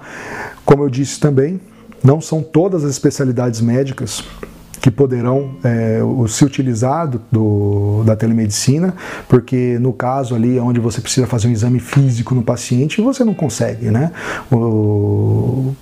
Como 0.66 0.84
eu 0.84 0.90
disse 0.90 1.20
também, 1.20 1.60
não 2.04 2.22
são 2.22 2.42
todas 2.42 2.84
as 2.84 2.92
especialidades 2.92 3.62
médicas 3.62 4.24
que 4.82 4.92
poderão 4.92 5.52
é, 5.64 6.00
se 6.28 6.46
utilizar 6.46 7.08
do, 7.08 7.22
do, 7.32 8.04
da 8.06 8.16
telemedicina, 8.16 8.94
porque 9.28 9.78
no 9.80 9.94
caso 9.94 10.36
ali 10.36 10.60
onde 10.60 10.80
você 10.80 11.02
precisa 11.02 11.26
fazer 11.28 11.48
um 11.48 11.52
exame 11.52 11.80
físico 11.80 12.36
no 12.36 12.44
paciente, 12.44 13.02
você 13.02 13.24
não 13.24 13.34
consegue, 13.34 13.90
né? 13.90 14.12
O, 14.52 15.74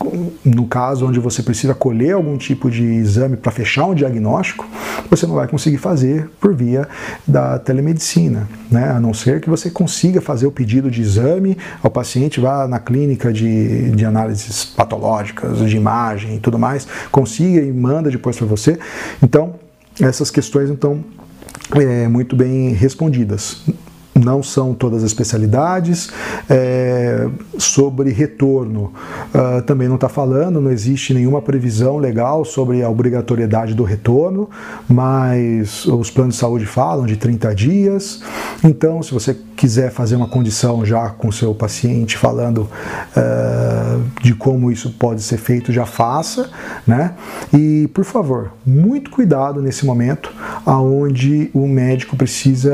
no 0.43 0.65
caso 0.67 1.08
onde 1.08 1.19
você 1.19 1.43
precisa 1.43 1.73
colher 1.73 2.13
algum 2.13 2.38
tipo 2.38 2.69
de 2.69 2.84
exame 2.84 3.38
para 3.38 3.51
fechar 3.51 3.86
um 3.86 3.95
diagnóstico, 3.95 4.65
você 5.10 5.25
não 5.27 5.36
vai 5.36 5.47
conseguir 5.47 5.77
fazer 5.77 6.29
por 6.39 6.53
via 6.55 6.88
da 7.27 7.60
telemedicina, 7.60 8.47
né? 8.71 8.91
A 8.91 8.99
não 8.99 9.13
ser 9.13 9.41
que 9.41 9.49
você 9.49 9.69
consiga 9.69 10.21
fazer 10.21 10.47
o 10.47 10.51
pedido 10.51 10.89
de 10.89 11.01
exame 11.01 11.58
ao 11.84 11.91
paciente, 11.91 12.39
vá 12.39 12.67
na 12.67 12.79
clínica 12.79 13.31
de, 13.31 13.91
de 13.91 14.05
análises 14.05 14.65
patológicas, 14.65 15.60
de 15.60 15.75
imagem 15.75 16.36
e 16.36 16.39
tudo 16.39 16.58
mais, 16.58 16.88
consiga 17.12 17.62
e 17.62 17.71
manda 17.71 18.10
depois 18.10 18.38
para 18.38 18.47
você, 18.47 18.79
então, 19.21 19.56
essas 20.00 20.30
questões 20.30 20.69
então 20.69 21.04
é, 21.74 22.08
muito 22.08 22.36
bem 22.36 22.74
respondidas. 22.74 23.63
Não 24.15 24.41
são 24.41 24.73
todas 24.73 25.04
as 25.04 25.12
especialidades. 25.12 26.10
É, 26.49 27.28
sobre 27.58 28.12
retorno, 28.12 28.93
uh, 29.34 29.62
também 29.63 29.88
não 29.88 29.95
está 29.95 30.08
falando, 30.08 30.62
não 30.62 30.71
existe 30.71 31.13
nenhuma 31.13 31.41
previsão 31.41 31.97
legal 31.97 32.45
sobre 32.45 32.82
a 32.82 32.89
obrigatoriedade 32.89 33.73
do 33.73 33.84
retorno, 33.84 34.49
mas 34.88 35.86
os 35.86 36.10
planos 36.10 36.36
de 36.36 36.39
saúde 36.39 36.65
falam 36.65 37.06
de 37.06 37.17
30 37.17 37.54
dias. 37.54 38.21
Então, 38.63 39.04
se 39.04 39.13
você 39.13 39.36
quiser 39.56 39.91
fazer 39.91 40.15
uma 40.15 40.28
condição 40.28 40.86
já 40.86 41.10
com 41.10 41.32
seu 41.32 41.54
paciente, 41.54 42.17
falando 42.17 42.69
uh, 43.15 44.21
de 44.21 44.34
como 44.34 44.71
isso 44.71 44.91
pode 44.91 45.21
ser 45.21 45.38
feito, 45.38 45.71
já 45.71 45.86
faça, 45.86 46.49
né? 46.86 47.13
E, 47.54 47.88
por 47.93 48.04
favor, 48.04 48.51
muito 48.65 49.10
cuidado 49.10 49.62
nesse 49.62 49.86
momento, 49.86 50.32
aonde 50.65 51.49
o 51.54 51.67
médico 51.67 52.15
precisa 52.15 52.73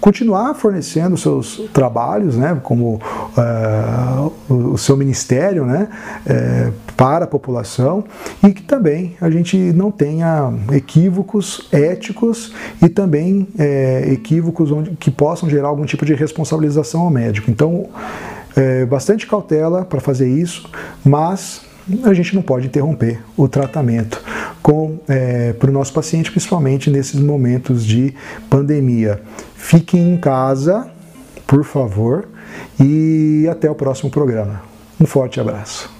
continuar 0.00 0.51
fornecendo 0.54 1.16
seus 1.16 1.62
trabalhos, 1.72 2.36
né, 2.36 2.58
como 2.62 3.00
uh, 3.36 4.32
o, 4.52 4.78
seu 4.78 4.96
ministério, 4.96 5.64
né, 5.64 5.88
uh, 6.26 6.72
para 6.96 7.24
a 7.24 7.28
população 7.28 8.04
e 8.42 8.52
que 8.52 8.62
também 8.62 9.16
a 9.20 9.30
gente 9.30 9.56
não 9.56 9.90
tenha 9.90 10.52
equívocos 10.72 11.68
éticos 11.72 12.52
e 12.80 12.88
também 12.88 13.48
uh, 13.54 14.12
equívocos 14.12 14.70
onde, 14.70 14.90
que 14.92 15.10
possam 15.10 15.48
gerar 15.48 15.68
algum 15.68 15.84
tipo 15.84 16.04
de 16.04 16.14
responsabilização 16.14 17.02
ao 17.02 17.10
médico. 17.10 17.50
Então, 17.50 17.86
bastante 18.88 19.26
cautela 19.26 19.82
para 19.82 19.98
fazer 19.98 20.28
isso, 20.28 20.68
mas 21.02 21.62
a 22.04 22.14
gente 22.14 22.34
não 22.34 22.42
pode 22.42 22.66
interromper 22.66 23.20
o 23.36 23.48
tratamento 23.48 24.22
com 24.62 25.00
é, 25.08 25.52
para 25.52 25.70
o 25.70 25.72
nosso 25.72 25.92
paciente, 25.92 26.30
principalmente 26.30 26.90
nesses 26.90 27.18
momentos 27.20 27.84
de 27.84 28.14
pandemia. 28.48 29.20
Fiquem 29.56 30.12
em 30.12 30.16
casa, 30.16 30.88
por 31.46 31.64
favor, 31.64 32.28
e 32.80 33.48
até 33.50 33.70
o 33.70 33.74
próximo 33.74 34.10
programa. 34.10 34.62
Um 35.00 35.06
forte 35.06 35.40
abraço. 35.40 35.91